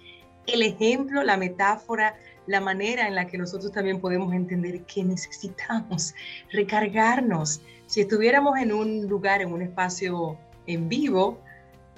el 0.48 0.62
ejemplo, 0.62 1.24
la 1.24 1.38
metáfora, 1.38 2.16
la 2.48 2.62
manera 2.62 3.08
en 3.08 3.16
la 3.16 3.28
que 3.28 3.38
nosotros 3.38 3.72
también 3.72 4.00
podemos 4.00 4.34
entender 4.34 4.84
que 4.84 5.04
necesitamos 5.04 6.14
recargarnos. 6.52 7.62
Si 7.88 8.02
estuviéramos 8.02 8.58
en 8.58 8.72
un 8.74 9.08
lugar, 9.08 9.42
en 9.42 9.52
un 9.52 9.62
espacio 9.62 10.38
en 10.68 10.90
vivo, 10.90 11.40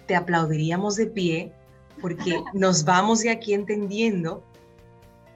te 0.07 0.15
aplaudiríamos 0.15 0.95
de 0.95 1.07
pie 1.07 1.51
porque 2.01 2.41
nos 2.53 2.85
vamos 2.85 3.21
de 3.21 3.29
aquí 3.29 3.53
entendiendo 3.53 4.43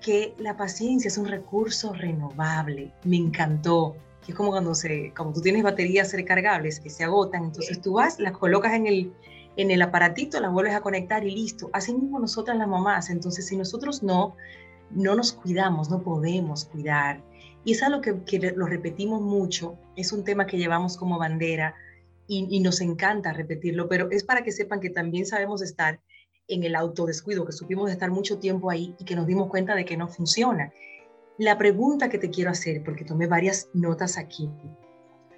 que 0.02 0.34
la 0.40 0.58
paciencia 0.58 1.08
es 1.08 1.18
un 1.18 1.28
recurso 1.28 1.94
renovable. 1.94 2.92
Me 3.04 3.18
encantó 3.18 3.96
que 4.26 4.32
es 4.32 4.38
como 4.38 4.52
cuando, 4.52 4.76
se, 4.76 5.14
como 5.16 5.34
tú 5.34 5.42
tienes 5.42 5.64
baterías 5.64 6.14
recargables 6.14 6.80
que 6.80 6.90
se 6.90 7.04
agotan, 7.04 7.46
entonces 7.46 7.82
tú 7.82 7.94
vas, 7.94 8.20
las 8.20 8.38
colocas 8.38 8.74
en 8.74 8.88
el, 8.88 9.14
en 9.58 9.72
el 9.72 9.82
aparatito, 9.82 10.40
las 10.40 10.52
vuelves 10.52 10.76
a 10.76 10.82
conectar 10.82 11.24
y 11.26 11.32
listo. 11.32 11.70
Así 11.74 11.94
mismo 11.94 12.20
nosotras 12.20 12.58
las 12.58 12.68
mamás, 12.68 13.10
entonces 13.10 13.48
si 13.48 13.58
nosotros 13.58 14.04
no, 14.04 14.36
no 14.92 15.16
nos 15.16 15.34
cuidamos, 15.34 15.90
no 15.90 16.02
podemos 16.02 16.66
cuidar. 16.66 17.22
Y 17.64 17.74
es 17.74 17.84
algo 17.84 18.02
que, 18.02 18.24
que 18.24 18.54
lo 18.56 18.66
repetimos 18.66 19.22
mucho, 19.22 19.76
es 19.96 20.12
un 20.12 20.24
tema 20.24 20.46
que 20.46 20.58
llevamos 20.58 20.98
como 20.98 21.18
bandera 21.18 21.76
y, 22.34 22.60
nos 22.62 22.80
encanta 22.80 23.34
repetirlo, 23.34 23.90
pero 23.90 24.10
es 24.10 24.24
para 24.24 24.42
que 24.42 24.54
sepan 24.54 24.80
que 24.80 24.90
también 24.90 25.26
sabemos 25.26 25.62
estar 25.62 26.00
en 26.48 26.64
el 26.64 26.76
autodescuido, 26.76 27.46
que 27.46 27.52
supimos 27.52 27.92
estar 27.92 28.10
mucho 28.10 28.40
tiempo 28.40 28.70
ahí 28.70 28.96
y 28.98 29.04
que 29.04 29.16
nos 29.16 29.28
dimos 29.28 29.50
cuenta 29.50 29.76
de 29.76 29.84
que 29.84 29.98
no 29.98 30.08
funciona. 30.08 30.72
La 31.38 31.58
pregunta 31.58 32.08
que 32.08 32.18
te 32.18 32.30
quiero 32.30 32.52
hacer, 32.52 32.84
porque 32.84 33.04
tomé 33.04 33.28
varias 33.28 33.68
notas 33.74 34.18
aquí, 34.18 34.50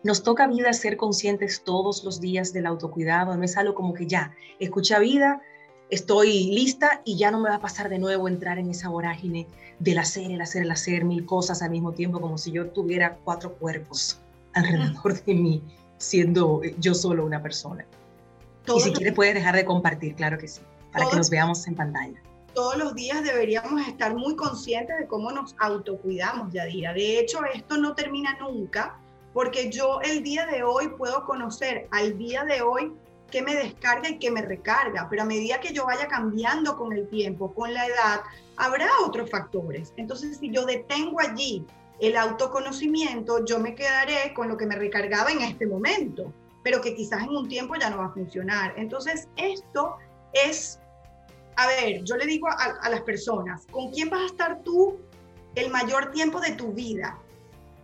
nos 0.04 0.22
toca 0.22 0.46
vida 0.48 0.72
ser 0.74 0.96
conscientes 0.98 1.64
todos 1.64 2.04
los 2.04 2.22
días 2.22 2.54
del 2.54 2.68
autocuidado, 2.68 3.36
no 3.36 3.44
es 3.44 3.58
algo 3.58 3.74
como 3.74 3.96
que 3.96 4.06
ya, 4.06 4.36
escucha 4.60 5.00
vida, 5.00 5.42
estoy 5.90 6.52
lista 6.52 7.02
y 7.06 7.18
ya 7.18 7.32
no 7.32 7.40
me 7.40 7.50
va 7.50 7.56
a 7.56 7.62
pasar 7.62 7.90
de 7.90 7.98
nuevo 7.98 8.28
entrar 8.28 8.60
en 8.60 8.70
esa 8.70 8.90
vorágine 8.90 9.48
del 9.80 9.98
hacer, 9.98 10.30
el 10.30 10.42
hacer, 10.42 10.62
el 10.62 10.72
hacer 10.72 11.06
mil 11.06 11.26
cosas 11.26 11.64
al 11.64 11.72
mismo 11.72 11.94
tiempo, 11.94 12.22
como 12.22 12.38
si 12.38 12.52
yo 12.52 12.70
tuviera 12.70 13.18
cuatro 13.24 13.56
cuerpos 13.56 14.20
alrededor 14.54 15.24
de 15.24 15.34
mí, 15.34 15.64
siendo 16.04 16.62
yo 16.80 16.94
solo 16.94 17.26
una 17.26 17.42
persona. 17.42 17.86
y 18.76 18.80
si 18.80 18.92
quiere 18.94 19.14
puede 19.14 19.34
dejar 19.34 19.56
de 19.56 19.66
compartir, 19.66 20.16
claro 20.16 20.38
que 20.38 20.48
sí, 20.48 20.62
para 20.92 21.10
que 21.10 21.16
nos 21.16 21.30
veamos 21.30 21.66
en 21.68 21.76
pantalla 21.76 22.22
todos 22.54 22.78
los 22.78 22.96
días 22.96 23.24
deberíamos 23.24 23.88
estar 23.88 24.16
muy 24.16 24.36
conscientes 24.36 24.98
de 24.98 25.08
cómo 25.08 25.32
nos 25.32 25.56
autocuidamos, 25.60 26.54
Yadira. 26.54 26.94
De 26.94 27.20
hecho, 27.20 27.40
esto 27.54 27.78
no 27.78 27.96
termina 27.96 28.38
nunca, 28.40 29.00
porque 29.34 29.72
yo 29.72 30.00
el 30.02 30.24
día 30.24 30.46
de 30.46 30.64
hoy 30.64 30.90
puedo 30.90 31.26
conocer 31.26 31.88
al 31.92 32.18
día 32.18 32.44
de 32.44 32.62
hoy 32.62 32.94
qué 33.32 33.42
me 33.42 33.56
descarga 33.56 34.10
y 34.10 34.20
qué 34.20 34.30
me 34.30 34.44
recarga, 34.44 35.08
pero 35.10 35.24
a 35.24 35.26
medida 35.26 35.60
que 35.60 35.74
yo 35.74 35.86
vaya 35.86 36.08
cambiando 36.08 36.78
con 36.78 36.94
el 36.94 37.08
tiempo, 37.08 37.54
con 37.54 37.74
la 37.74 37.88
edad, 37.88 38.22
habrá 38.58 38.88
otros 39.04 39.30
factores. 39.30 39.92
Entonces, 39.98 40.38
si 40.38 40.52
yo 40.52 40.66
detengo 40.66 41.20
allí 41.20 41.66
el 42.00 42.18
autoconocimiento, 42.18 43.46
yo 43.46 43.60
me 43.60 43.76
quedaré 43.76 44.34
con 44.34 44.48
lo 44.48 44.58
que 44.58 44.66
me 44.66 44.76
recargaba 44.76 45.32
en 45.32 45.42
este 45.42 45.66
momento, 45.66 46.34
pero 46.64 46.82
que 46.82 46.96
quizás 46.96 47.24
en 47.24 47.30
un 47.30 47.48
tiempo 47.48 47.76
ya 47.76 47.90
no 47.90 47.98
va 47.98 48.06
a 48.06 48.14
funcionar. 48.14 48.74
Entonces, 48.78 49.28
esto 49.38 49.98
es 50.34 50.80
a 51.56 51.68
ver, 51.68 52.04
yo 52.04 52.16
le 52.18 52.26
digo 52.26 52.48
a, 52.50 52.90
las 52.90 53.02
personas, 53.02 53.66
¿con 53.72 53.92
quién 53.92 54.10
vas 54.10 54.22
a 54.22 54.26
estar 54.26 54.64
tú 54.64 55.00
el 55.56 55.70
mayor 55.70 56.12
tiempo 56.12 56.40
de 56.40 56.52
tu 56.52 56.72
vida? 56.72 57.20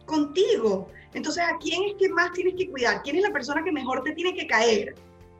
Contigo. 0.06 0.88
Entonces, 1.14 1.44
¿a 1.44 1.58
quién 1.60 1.84
es 1.84 1.96
que 1.96 2.10
más 2.10 2.32
tienes 2.32 2.56
que 2.56 2.70
cuidar? 2.70 3.02
¿Quién 3.04 3.18
es 3.18 3.24
la 3.24 3.32
persona 3.32 3.64
que 3.64 3.72
mejor 3.72 4.04
te 4.04 4.14
tiene 4.14 4.34
que 4.34 4.48
caer? 4.48 4.96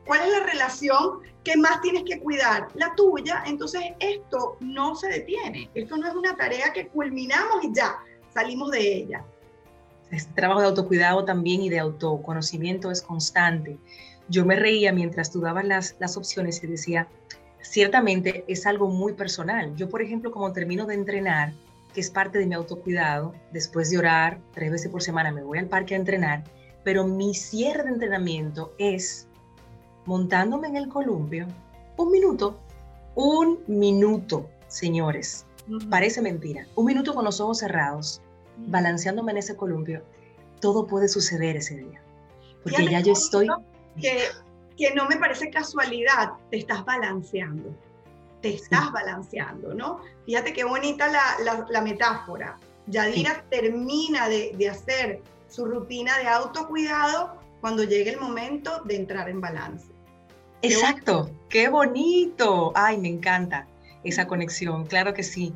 ¿Cuál 0.06 0.22
es 0.22 0.32
la 0.32 0.46
relación 0.46 1.20
que 1.44 1.56
más 1.56 1.80
tienes 1.80 2.04
que 2.04 2.20
cuidar? 2.20 2.68
La 2.74 2.94
tuya. 2.94 3.42
Entonces, 3.46 3.82
esto 3.98 4.56
no 4.60 4.94
se 4.94 5.08
detiene. 5.08 5.70
Esto 5.74 5.96
no 5.96 6.08
es 6.08 6.14
una 6.14 6.36
tarea 6.36 6.72
que 6.72 6.88
culminamos 6.88 7.64
y 7.64 7.72
ya 7.74 7.98
salimos 8.32 8.70
de 8.70 8.96
ella. 8.96 9.24
Este 10.10 10.32
trabajo 10.34 10.60
de 10.60 10.66
autocuidado 10.66 11.24
también 11.24 11.62
y 11.62 11.68
de 11.68 11.78
autoconocimiento 11.78 12.90
es 12.90 13.02
constante. 13.02 13.78
Yo 14.28 14.44
me 14.44 14.56
reía 14.56 14.92
mientras 14.92 15.30
tú 15.30 15.40
dabas 15.40 15.64
las, 15.64 15.96
las 16.00 16.16
opciones 16.16 16.62
y 16.62 16.66
decía, 16.66 17.08
ciertamente 17.62 18.44
es 18.48 18.66
algo 18.66 18.88
muy 18.88 19.12
personal. 19.12 19.74
Yo, 19.76 19.88
por 19.88 20.02
ejemplo, 20.02 20.30
como 20.30 20.52
termino 20.52 20.86
de 20.86 20.94
entrenar, 20.94 21.52
que 21.94 22.00
es 22.00 22.10
parte 22.10 22.38
de 22.38 22.46
mi 22.46 22.54
autocuidado, 22.54 23.34
después 23.52 23.90
de 23.90 23.98
orar 23.98 24.38
tres 24.52 24.70
veces 24.70 24.90
por 24.90 25.02
semana 25.02 25.32
me 25.32 25.42
voy 25.42 25.58
al 25.58 25.66
parque 25.66 25.94
a 25.94 25.98
entrenar, 25.98 26.44
pero 26.84 27.06
mi 27.06 27.34
cierre 27.34 27.84
de 27.84 27.90
entrenamiento 27.90 28.72
es 28.78 29.26
montándome 30.06 30.68
en 30.68 30.76
el 30.76 30.88
columpio, 30.88 31.46
un 31.96 32.10
minuto, 32.10 32.58
un 33.14 33.60
minuto, 33.66 34.48
señores. 34.68 35.46
Parece 35.88 36.20
mentira. 36.22 36.66
Un 36.74 36.86
minuto 36.86 37.14
con 37.14 37.24
los 37.24 37.40
ojos 37.40 37.58
cerrados, 37.58 38.20
balanceándome 38.56 39.32
en 39.32 39.38
ese 39.38 39.56
columpio, 39.56 40.02
todo 40.60 40.86
puede 40.86 41.08
suceder 41.08 41.56
ese 41.56 41.76
día. 41.76 42.02
Porque 42.62 42.88
ya 42.88 43.00
yo 43.00 43.12
estoy... 43.12 43.48
Que 44.00 44.20
que 44.80 44.94
no 44.94 45.06
me 45.06 45.16
parece 45.16 45.50
casualidad, 45.50 46.32
te 46.50 46.56
estás 46.56 46.86
balanceando, 46.86 47.76
te 48.40 48.54
estás 48.54 48.90
balanceando, 48.90 49.74
¿no? 49.74 50.00
Fíjate 50.24 50.54
qué 50.54 50.64
bonita 50.64 51.06
la, 51.08 51.66
la, 51.68 51.82
metáfora. 51.82 52.58
Yadira 52.86 53.44
termina 53.50 54.30
de, 54.30 54.54
de 54.56 54.70
hacer 54.70 55.22
su 55.50 55.66
rutina 55.66 56.16
de 56.16 56.28
autocuidado 56.28 57.36
cuando 57.60 57.84
llegue 57.84 58.08
el 58.08 58.18
momento 58.18 58.82
de 58.84 58.96
entrar 58.96 59.28
en 59.28 59.42
balance. 59.42 59.86
Exacto, 60.62 61.30
qué 61.50 61.68
bonito. 61.68 62.72
Ay, 62.74 62.96
me 62.96 63.08
encanta 63.08 63.66
esa 64.04 64.26
conexión, 64.26 64.86
claro 64.86 65.14
que 65.14 65.22
sí. 65.22 65.54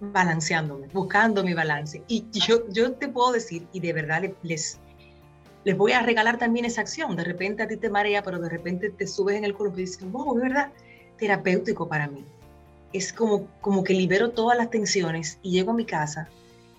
Balanceándome, 0.00 0.88
buscando 0.88 1.42
mi 1.44 1.54
balance. 1.54 2.02
Y 2.08 2.26
yo, 2.32 2.68
yo 2.68 2.92
te 2.92 3.08
puedo 3.08 3.32
decir, 3.32 3.66
y 3.72 3.80
de 3.80 3.92
verdad 3.92 4.22
les, 4.42 4.78
les 5.64 5.76
voy 5.76 5.92
a 5.92 6.02
regalar 6.02 6.38
también 6.38 6.66
esa 6.66 6.82
acción. 6.82 7.16
De 7.16 7.24
repente 7.24 7.62
a 7.62 7.68
ti 7.68 7.76
te 7.76 7.88
marea, 7.88 8.22
pero 8.22 8.38
de 8.38 8.48
repente 8.48 8.90
te 8.90 9.06
subes 9.06 9.36
en 9.36 9.44
el 9.44 9.54
cuerpo 9.54 9.78
y 9.78 9.82
dices, 9.82 10.10
wow, 10.10 10.36
es 10.36 10.42
verdad, 10.42 10.72
terapéutico 11.18 11.88
para 11.88 12.08
mí. 12.08 12.24
Es 12.92 13.12
como, 13.12 13.46
como 13.60 13.82
que 13.82 13.94
libero 13.94 14.30
todas 14.30 14.58
las 14.58 14.70
tensiones 14.70 15.38
y 15.42 15.52
llego 15.52 15.70
a 15.70 15.74
mi 15.74 15.84
casa 15.84 16.28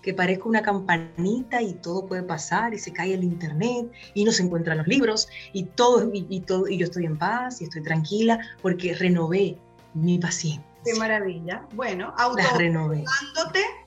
que 0.06 0.13
parezco 0.13 0.48
una 0.48 0.62
campanita 0.62 1.63
y 1.63 1.74
todo 1.74 2.06
puede 2.06 2.21
pasar 2.21 2.76
y 2.76 2.78
se 2.78 2.93
cae 2.93 3.15
el 3.15 3.24
internet 3.24 3.91
y 4.13 4.24
no 4.24 4.32
se 4.32 4.43
encuentran 4.43 4.78
los 4.78 4.88
libros 4.88 5.28
y 5.52 5.63
todo 5.63 6.12
y, 6.13 6.41
todo 6.41 6.67
y 6.67 6.78
yo 6.78 6.86
estoy 6.86 7.08
en 7.08 7.17
paz 7.17 7.60
y 7.60 7.63
estoy 7.63 7.82
tranquila 7.82 8.39
porque 8.62 8.93
renové 8.93 9.58
mi 9.95 10.19
paciencia. 10.19 10.75
Qué 10.86 10.93
maravilla. 10.93 11.67
Bueno, 11.74 12.13
auto 12.17 12.38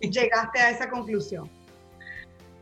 llegaste 0.00 0.58
a 0.58 0.70
esa 0.70 0.90
conclusión. 0.90 1.48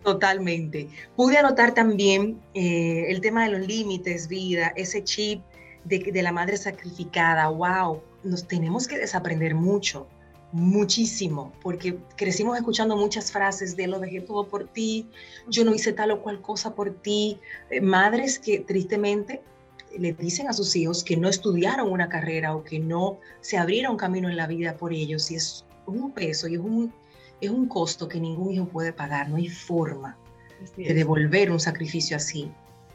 Totalmente. 0.03 0.89
Pude 1.17 1.39
anotar 1.39 1.73
también 1.73 2.41
eh, 2.55 3.07
el 3.09 3.21
tema 3.23 3.45
de 3.45 3.59
los 3.59 3.67
límites, 3.67 4.29
vida, 4.29 4.73
ese 4.77 5.03
chip 5.03 5.43
de, 5.85 5.99
de, 5.99 6.23
la 6.23 6.33
madre 6.33 6.59
sacrificada. 6.59 7.49
¡Wow! 7.49 8.03
Nos 8.23 8.47
tenemos 8.47 8.87
que 8.87 8.99
desaprender 8.99 9.55
mucho, 9.55 10.07
muchísimo, 10.53 11.53
porque 11.63 11.99
crecimos 12.17 12.57
escuchando 12.59 12.97
muchas 12.97 13.33
frases 13.33 13.75
de 13.75 13.87
lo 13.87 13.99
dejé 13.99 14.21
todo 14.21 14.47
por 14.47 14.69
ti, 14.69 15.09
yo 15.49 15.65
no 15.65 15.75
hice 15.75 15.93
tal 15.93 16.11
o 16.11 16.23
cual 16.23 16.43
cosa 16.43 16.75
por 16.75 16.93
ti. 16.93 17.41
Eh, 17.71 17.81
madres 17.81 18.39
que 18.39 18.61
tristemente 18.61 19.43
le 19.99 20.13
dicen 20.13 20.49
a 20.49 20.53
sus 20.53 20.75
hijos 20.77 21.03
que 21.03 21.17
no 21.17 21.29
estudiaron 21.29 21.91
una 21.91 22.09
carrera 22.09 22.55
o 22.55 22.65
que 22.65 22.79
no 22.79 23.19
se 23.41 23.59
abrieron 23.59 23.97
camino 23.97 24.29
en 24.29 24.37
la 24.37 24.47
vida 24.47 24.77
por 24.77 24.93
ellos 24.93 25.31
y 25.31 25.37
es 25.37 25.65
un 25.87 26.13
peso 26.13 26.49
y 26.49 26.55
es 26.55 26.61
un 26.61 26.93
es 27.41 27.51
un 27.51 27.69
costo 27.69 28.09
que 28.09 28.21
ningún 28.21 28.53
hijo 28.53 28.67
puede 28.67 28.93
pagar, 28.93 29.29
no 29.29 29.37
hay 29.37 29.49
forma 29.49 30.17
de 30.77 30.95
devolver 30.95 31.51
un 31.51 31.61
sacrificio 31.61 32.17
así. 32.17 32.51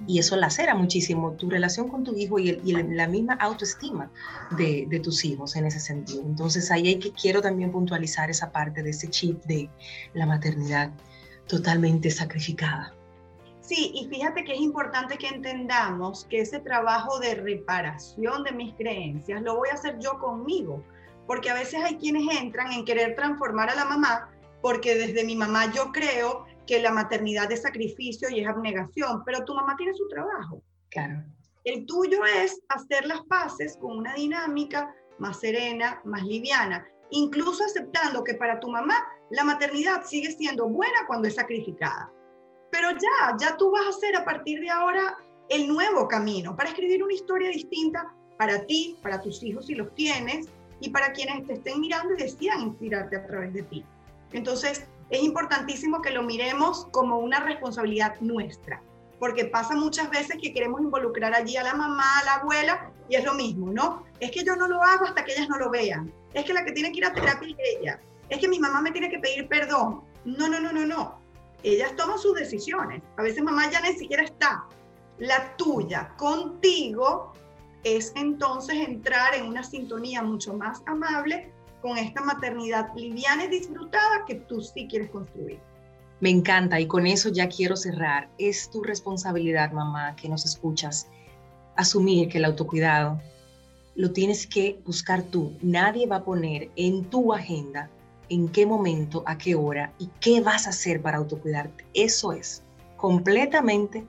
Y 0.08 0.18
eso 0.18 0.36
lacera 0.36 0.74
muchísimo 0.74 1.34
tu 1.34 1.48
relación 1.48 1.88
con 1.88 2.04
tu 2.04 2.16
hijo 2.18 2.40
y, 2.40 2.54
la 2.54 3.08
misma 3.08 3.34
autoestima 3.36 4.12
de, 4.58 5.00
tus 5.04 5.24
hijos 5.24 5.56
en 5.56 5.66
ese 5.66 5.80
sentido. 5.80 6.24
Entonces 6.24 6.72
ahí 6.72 6.88
hay 6.88 6.98
que 6.98 7.12
quiero 7.12 7.40
también 7.40 7.72
puntualizar 7.72 8.32
esa 8.32 8.52
parte 8.52 8.82
de 8.82 8.90
ese 8.90 9.10
chip 9.10 9.44
de 9.46 9.70
la 10.16 10.26
maternidad 10.26 10.90
totalmente 11.48 12.10
sacrificada. 12.10 12.96
Sí, 13.72 13.90
y 13.94 14.06
fíjate 14.10 14.44
que 14.44 14.52
es 14.52 14.60
importante 14.60 15.18
que 15.18 15.30
entendamos 15.30 16.26
que 16.26 16.42
ese 16.42 16.60
trabajo 16.60 17.20
de 17.20 17.36
reparación 17.36 18.44
de 18.44 18.52
mis 18.52 18.74
creencias 18.74 19.42
lo 19.44 19.56
voy 19.56 19.70
a 19.70 19.76
hacer 19.76 19.98
yo 19.98 20.20
conmigo, 20.20 20.84
porque 21.26 21.50
a 21.50 21.54
veces 21.54 21.82
hay 21.82 21.96
quienes 21.96 22.28
entran 22.38 22.74
en 22.74 22.84
querer 22.84 23.16
transformar 23.16 23.70
a 23.70 23.76
la 23.76 23.86
mamá, 23.86 24.30
porque 24.62 24.96
desde 24.96 25.24
mi 25.24 25.38
mamá 25.38 25.72
yo 25.72 25.94
creo 25.94 26.46
que 26.68 26.82
la 26.82 26.92
maternidad 26.92 27.50
es 27.50 27.62
sacrificio 27.62 28.28
y 28.30 28.42
es 28.42 28.48
abnegación, 28.50 29.24
pero 29.24 29.46
tu 29.46 29.56
mamá 29.56 29.78
tiene 29.78 29.94
su 29.94 30.06
trabajo. 30.10 30.62
Claro. 30.90 31.24
El 31.64 31.86
tuyo 31.86 32.26
es 32.26 32.60
hacer 32.68 33.06
las 33.06 33.22
paces 33.22 33.78
con 33.78 34.00
una 34.00 34.14
dinámica 34.16 34.94
más 35.18 35.40
serena, 35.40 36.02
más 36.04 36.24
liviana, 36.24 36.86
incluso 37.10 37.64
aceptando 37.64 38.26
que 38.26 38.34
para 38.34 38.60
tu 38.60 38.68
mamá 38.68 38.96
la 39.30 39.46
maternidad 39.46 40.04
sigue 40.04 40.30
siendo 40.34 40.68
buena 40.68 41.08
cuando 41.08 41.30
es 41.30 41.36
sacrificada. 41.36 42.12
Pero 42.72 42.92
ya, 42.92 43.38
ya 43.40 43.58
tú 43.58 43.72
vas 43.72 43.86
a 43.86 43.90
hacer 43.90 44.16
a 44.16 44.26
partir 44.26 44.60
de 44.62 44.70
ahora 44.70 45.18
el 45.50 45.68
nuevo 45.68 46.08
camino 46.08 46.56
para 46.56 46.70
escribir 46.70 47.04
una 47.04 47.14
historia 47.14 47.50
distinta 47.50 48.14
para 48.38 48.66
ti, 48.66 48.98
para 49.04 49.22
tus 49.22 49.44
hijos 49.44 49.68
si 49.68 49.76
los 49.76 49.94
tienes, 49.94 50.48
y 50.80 50.90
para 50.90 51.14
quienes 51.14 51.46
te 51.46 51.54
estén 51.54 51.80
mirando 51.80 52.14
y 52.14 52.18
decidan 52.18 52.62
inspirarte 52.62 53.16
a 53.16 53.26
través 53.26 53.54
de 53.54 53.64
ti. 53.64 53.86
Entonces, 54.34 54.84
es 55.10 55.22
importantísimo 55.22 56.02
que 56.02 56.10
lo 56.10 56.24
miremos 56.24 56.88
como 56.92 57.20
una 57.20 57.40
responsabilidad 57.40 58.20
nuestra, 58.20 58.82
porque 59.20 59.46
pasa 59.46 59.76
muchas 59.76 60.10
veces 60.10 60.38
que 60.42 60.54
queremos 60.54 60.82
involucrar 60.82 61.36
allí 61.36 61.56
a 61.56 61.64
la 61.64 61.76
mamá, 61.76 62.20
a 62.20 62.26
la 62.26 62.34
abuela, 62.36 62.92
y 63.08 63.16
es 63.16 63.24
lo 63.24 63.34
mismo, 63.34 63.72
¿no? 63.72 64.04
Es 64.20 64.32
que 64.32 64.44
yo 64.44 64.56
no 64.56 64.68
lo 64.68 64.82
hago 64.82 65.06
hasta 65.06 65.24
que 65.24 65.34
ellas 65.34 65.50
no 65.50 65.58
lo 65.58 65.70
vean. 65.70 66.12
Es 66.34 66.46
que 66.46 66.54
la 66.54 66.66
que 66.66 66.72
tiene 66.72 66.92
que 66.92 67.00
ir 67.00 67.06
a 67.06 67.14
terapia 67.14 67.50
es 67.50 67.78
ella. 67.78 68.00
Es 68.30 68.40
que 68.40 68.48
mi 68.48 68.58
mamá 68.58 68.82
me 68.82 68.92
tiene 68.92 69.10
que 69.10 69.20
pedir 69.20 69.48
perdón. 69.48 70.02
No, 70.24 70.48
no, 70.48 70.60
no, 70.60 70.72
no, 70.72 70.86
no. 70.86 71.21
Ellas 71.64 71.96
toman 71.96 72.18
sus 72.18 72.36
decisiones. 72.36 73.02
A 73.18 73.24
veces 73.24 73.44
mamá 73.44 73.70
ya 73.72 73.82
ni 73.82 73.94
siquiera 73.94 74.24
está. 74.24 74.66
La 75.20 75.56
tuya 75.58 76.14
contigo 76.18 77.34
es 77.84 78.12
entonces 78.16 78.76
entrar 78.88 79.36
en 79.36 79.46
una 79.46 79.64
sintonía 79.64 80.22
mucho 80.22 80.54
más 80.54 80.82
amable 80.86 81.52
con 81.82 81.98
esta 81.98 82.22
maternidad 82.22 82.90
liviana 82.96 83.46
y 83.46 83.50
disfrutada 83.50 84.26
que 84.28 84.36
tú 84.36 84.62
sí 84.62 84.88
quieres 84.88 85.10
construir. 85.10 85.60
Me 86.20 86.30
encanta 86.30 86.80
y 86.80 86.86
con 86.86 87.08
eso 87.08 87.30
ya 87.30 87.50
quiero 87.50 87.76
cerrar. 87.76 88.30
Es 88.38 88.70
tu 88.70 88.84
responsabilidad, 88.84 89.72
mamá, 89.72 90.16
que 90.16 90.30
nos 90.30 90.46
escuchas, 90.46 91.08
asumir 91.76 92.30
que 92.30 92.38
el 92.38 92.46
autocuidado 92.46 93.20
lo 93.96 94.12
tienes 94.12 94.46
que 94.46 94.80
buscar 94.86 95.24
tú. 95.24 95.58
Nadie 95.62 96.06
va 96.06 96.18
a 96.18 96.24
poner 96.24 96.70
en 96.76 97.06
tu 97.06 97.34
agenda 97.34 97.90
en 98.32 98.48
qué 98.48 98.66
momento, 98.66 99.24
a 99.26 99.38
qué 99.38 99.56
hora 99.56 99.94
y 100.00 100.10
qué 100.20 100.42
vas 100.42 100.66
a 100.66 100.72
hacer 100.72 101.02
para 101.02 101.18
autocuidarte. 101.18 101.86
Eso 101.94 102.32
es 102.32 102.64
completamente 102.98 104.06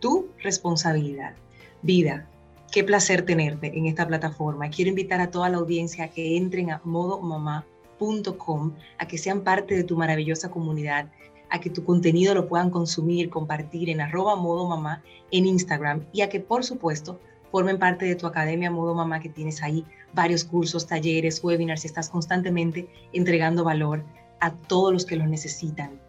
tu 0.00 0.28
responsabilidad. 0.42 1.34
Vida, 1.82 2.26
Qué 2.72 2.82
placer 2.84 3.22
tenerte 3.22 3.78
en 3.78 3.86
esta 3.86 4.06
plataforma. 4.06 4.68
Quiero 4.70 4.90
invitar 4.90 5.20
a 5.20 5.30
toda 5.30 5.48
la 5.48 5.58
audiencia 5.58 6.04
a 6.04 6.08
que 6.08 6.36
entren 6.36 6.70
a 6.72 6.80
modomamá.com, 6.84 8.72
a 8.98 9.08
que 9.08 9.18
sean 9.18 9.42
parte 9.42 9.76
de 9.76 9.84
tu 9.84 9.96
maravillosa 9.96 10.50
comunidad, 10.50 11.10
a 11.48 11.60
que 11.60 11.70
tu 11.70 11.84
contenido 11.84 12.34
lo 12.34 12.48
puedan 12.48 12.70
consumir, 12.70 13.30
compartir 13.30 13.88
en 13.88 14.00
arroba 14.00 14.36
modomamá 14.36 15.02
en 15.30 15.46
Instagram 15.46 16.04
y 16.12 16.22
a 16.22 16.28
que 16.28 16.40
por 16.40 16.64
supuesto 16.64 17.20
formen 17.50 17.78
parte 17.78 18.04
de 18.04 18.16
tu 18.16 18.26
academia 18.26 18.70
Modo 18.70 18.94
Mamá 18.94 19.20
que 19.20 19.28
tienes 19.28 19.62
ahí 19.62 19.84
varios 20.16 20.42
cursos, 20.42 20.86
talleres, 20.88 21.44
webinars 21.44 21.84
y 21.84 21.86
estás 21.86 22.08
constantemente 22.08 22.88
entregando 23.12 23.62
valor 23.62 24.02
a 24.40 24.50
todos 24.52 24.92
los 24.92 25.04
que 25.04 25.14
lo 25.14 25.26
necesitan. 25.26 26.00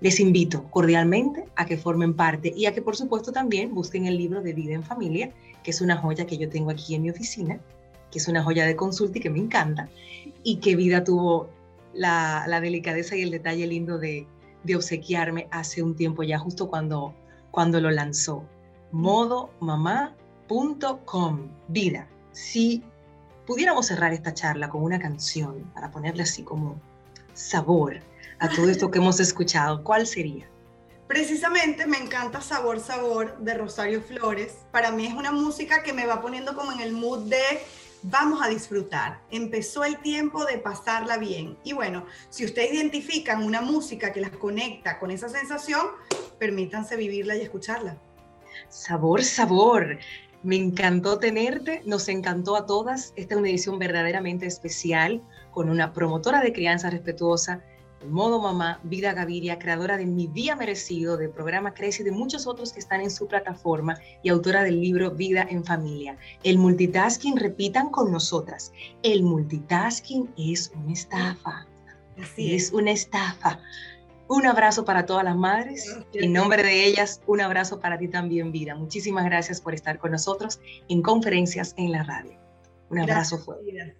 Les 0.00 0.20
invito 0.20 0.64
cordialmente 0.70 1.44
a 1.56 1.64
que 1.64 1.78
formen 1.78 2.14
parte 2.14 2.52
y 2.54 2.66
a 2.66 2.74
que 2.74 2.82
por 2.82 2.96
supuesto 2.96 3.32
también 3.32 3.74
busquen 3.74 4.06
el 4.06 4.18
libro 4.18 4.42
de 4.42 4.52
Vida 4.52 4.74
en 4.74 4.82
Familia, 4.82 5.30
que 5.62 5.70
es 5.70 5.80
una 5.80 5.96
joya 5.96 6.26
que 6.26 6.36
yo 6.36 6.50
tengo 6.50 6.70
aquí 6.70 6.94
en 6.94 7.02
mi 7.02 7.10
oficina, 7.10 7.58
que 8.10 8.18
es 8.18 8.28
una 8.28 8.42
joya 8.42 8.66
de 8.66 8.76
consulta 8.76 9.18
y 9.18 9.20
que 9.20 9.30
me 9.30 9.38
encanta, 9.38 9.88
y 10.42 10.56
que 10.56 10.76
Vida 10.76 11.04
tuvo 11.04 11.48
la, 11.94 12.60
delicadeza 12.60 13.16
y 13.16 13.22
el 13.22 13.30
detalle 13.30 13.66
lindo 13.66 13.98
de, 13.98 14.26
obsequiarme 14.74 15.48
hace 15.50 15.82
un 15.82 15.96
tiempo 15.96 16.22
ya, 16.22 16.38
justo 16.38 16.68
cuando, 16.68 17.14
cuando 17.50 17.80
lo 17.80 17.90
lanzó. 17.90 18.44
modomamá.com. 18.92 20.18
Vida, 21.68 22.06
si 22.32 22.82
pudiéramos 23.48 23.86
cerrar 23.86 24.12
esta 24.12 24.34
charla 24.34 24.68
con 24.68 24.82
una 24.82 24.98
canción 24.98 25.64
para 25.72 25.90
ponerle 25.90 26.22
así 26.22 26.42
como 26.42 26.78
sabor 27.32 27.98
a 28.40 28.48
todo 28.50 28.68
esto 28.68 28.90
que 28.90 28.98
hemos 28.98 29.18
escuchado, 29.20 29.82
¿cuál 29.82 30.06
sería? 30.06 30.46
Precisamente 31.06 31.86
me 31.86 31.96
encanta 31.96 32.42
Sabor 32.42 32.78
Sabor 32.78 33.38
de 33.38 33.54
Rosario 33.54 34.02
Flores. 34.02 34.58
Para 34.70 34.90
mí 34.90 35.06
es 35.06 35.14
una 35.14 35.32
música 35.32 35.82
que 35.82 35.94
me 35.94 36.04
va 36.04 36.20
poniendo 36.20 36.54
como 36.54 36.72
en 36.72 36.80
el 36.80 36.92
mood 36.92 37.30
de 37.30 37.40
vamos 38.02 38.42
a 38.42 38.48
disfrutar. 38.48 39.22
Empezó 39.30 39.82
el 39.82 39.96
tiempo 40.02 40.44
de 40.44 40.58
pasarla 40.58 41.16
bien. 41.16 41.56
Y 41.64 41.72
bueno, 41.72 42.04
si 42.28 42.44
ustedes 42.44 42.74
identifican 42.74 43.42
una 43.42 43.62
música 43.62 44.12
que 44.12 44.20
las 44.20 44.32
conecta 44.32 44.98
con 44.98 45.10
esa 45.10 45.30
sensación, 45.30 45.86
permítanse 46.38 46.96
vivirla 46.96 47.34
y 47.34 47.40
escucharla. 47.40 47.96
Sabor, 48.68 49.24
sabor. 49.24 49.98
Me 50.42 50.56
encantó 50.56 51.18
tenerte, 51.18 51.82
nos 51.84 52.08
encantó 52.08 52.56
a 52.56 52.66
todas. 52.66 53.12
Esta 53.16 53.34
es 53.34 53.40
una 53.40 53.48
edición 53.48 53.78
verdaderamente 53.78 54.46
especial 54.46 55.22
con 55.50 55.68
una 55.68 55.92
promotora 55.92 56.40
de 56.40 56.52
crianza 56.52 56.90
respetuosa 56.90 57.62
Modo 58.06 58.40
Mamá, 58.40 58.80
Vida 58.84 59.12
Gaviria, 59.12 59.58
creadora 59.58 59.96
de 59.96 60.06
Mi 60.06 60.28
Día 60.28 60.54
Merecido, 60.54 61.16
del 61.16 61.30
programa 61.30 61.74
Crece 61.74 62.02
y 62.02 62.04
de 62.04 62.12
muchos 62.12 62.46
otros 62.46 62.72
que 62.72 62.78
están 62.78 63.00
en 63.00 63.10
su 63.10 63.26
plataforma 63.26 63.98
y 64.22 64.28
autora 64.28 64.62
del 64.62 64.80
libro 64.80 65.10
Vida 65.10 65.46
en 65.50 65.64
Familia. 65.64 66.16
El 66.44 66.58
multitasking, 66.58 67.36
repitan 67.36 67.90
con 67.90 68.12
nosotras, 68.12 68.72
el 69.02 69.22
multitasking 69.22 70.30
es 70.38 70.70
una 70.76 70.92
estafa. 70.92 71.66
Así 72.22 72.54
es. 72.54 72.66
es 72.66 72.72
una 72.72 72.92
estafa. 72.92 73.60
Un 74.28 74.46
abrazo 74.46 74.84
para 74.84 75.06
todas 75.06 75.24
las 75.24 75.36
madres. 75.36 75.96
En 76.12 76.34
nombre 76.34 76.62
de 76.62 76.84
ellas, 76.84 77.22
un 77.26 77.40
abrazo 77.40 77.80
para 77.80 77.98
ti 77.98 78.08
también, 78.08 78.52
vida. 78.52 78.74
Muchísimas 78.74 79.24
gracias 79.24 79.60
por 79.60 79.74
estar 79.74 79.98
con 79.98 80.12
nosotros 80.12 80.60
en 80.88 81.00
conferencias 81.02 81.74
en 81.78 81.92
la 81.92 82.02
radio. 82.02 82.38
Un 82.90 83.00
abrazo 83.00 83.38
fuerte. 83.38 83.96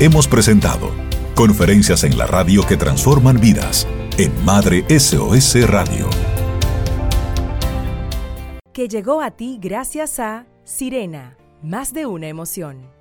Hemos 0.00 0.26
presentado 0.28 0.90
Conferencias 1.34 2.04
en 2.04 2.18
la 2.18 2.26
radio 2.26 2.66
que 2.66 2.76
transforman 2.76 3.40
vidas 3.40 3.86
en 4.18 4.44
Madre 4.44 4.84
SOS 4.88 5.68
Radio. 5.68 6.08
Que 8.72 8.88
llegó 8.88 9.20
a 9.20 9.30
ti 9.30 9.58
gracias 9.60 10.18
a 10.20 10.46
Sirena, 10.64 11.36
más 11.62 11.92
de 11.92 12.06
una 12.06 12.28
emoción. 12.28 12.99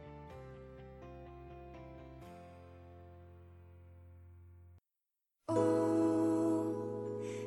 Oh, 5.52 6.76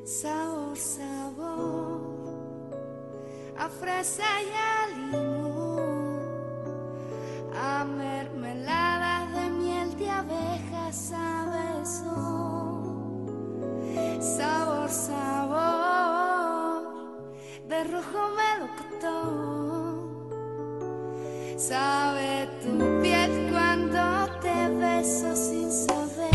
sabor, 0.03 0.77
sabor, 0.77 2.01
a 3.57 3.69
fresa 3.69 4.23
y 4.41 4.51
a 4.51 4.87
limón, 4.93 6.19
a 7.55 7.85
mermelada 7.85 9.25
de 9.33 9.49
miel 9.51 9.97
de 9.97 10.09
abejas 10.09 10.95
sabe 10.95 11.85
son. 11.85 13.23
Oh, 13.95 14.21
sabor, 14.21 14.89
sabor, 14.89 16.03
de 17.69 17.83
rojo 17.85 18.29
melocotón, 18.41 20.29
sabe 21.57 22.49
tu 22.61 23.01
piel 23.01 23.49
cuando 23.49 24.01
te 24.41 24.67
beso 24.75 25.33
sin 25.37 25.71
saber. 25.71 26.32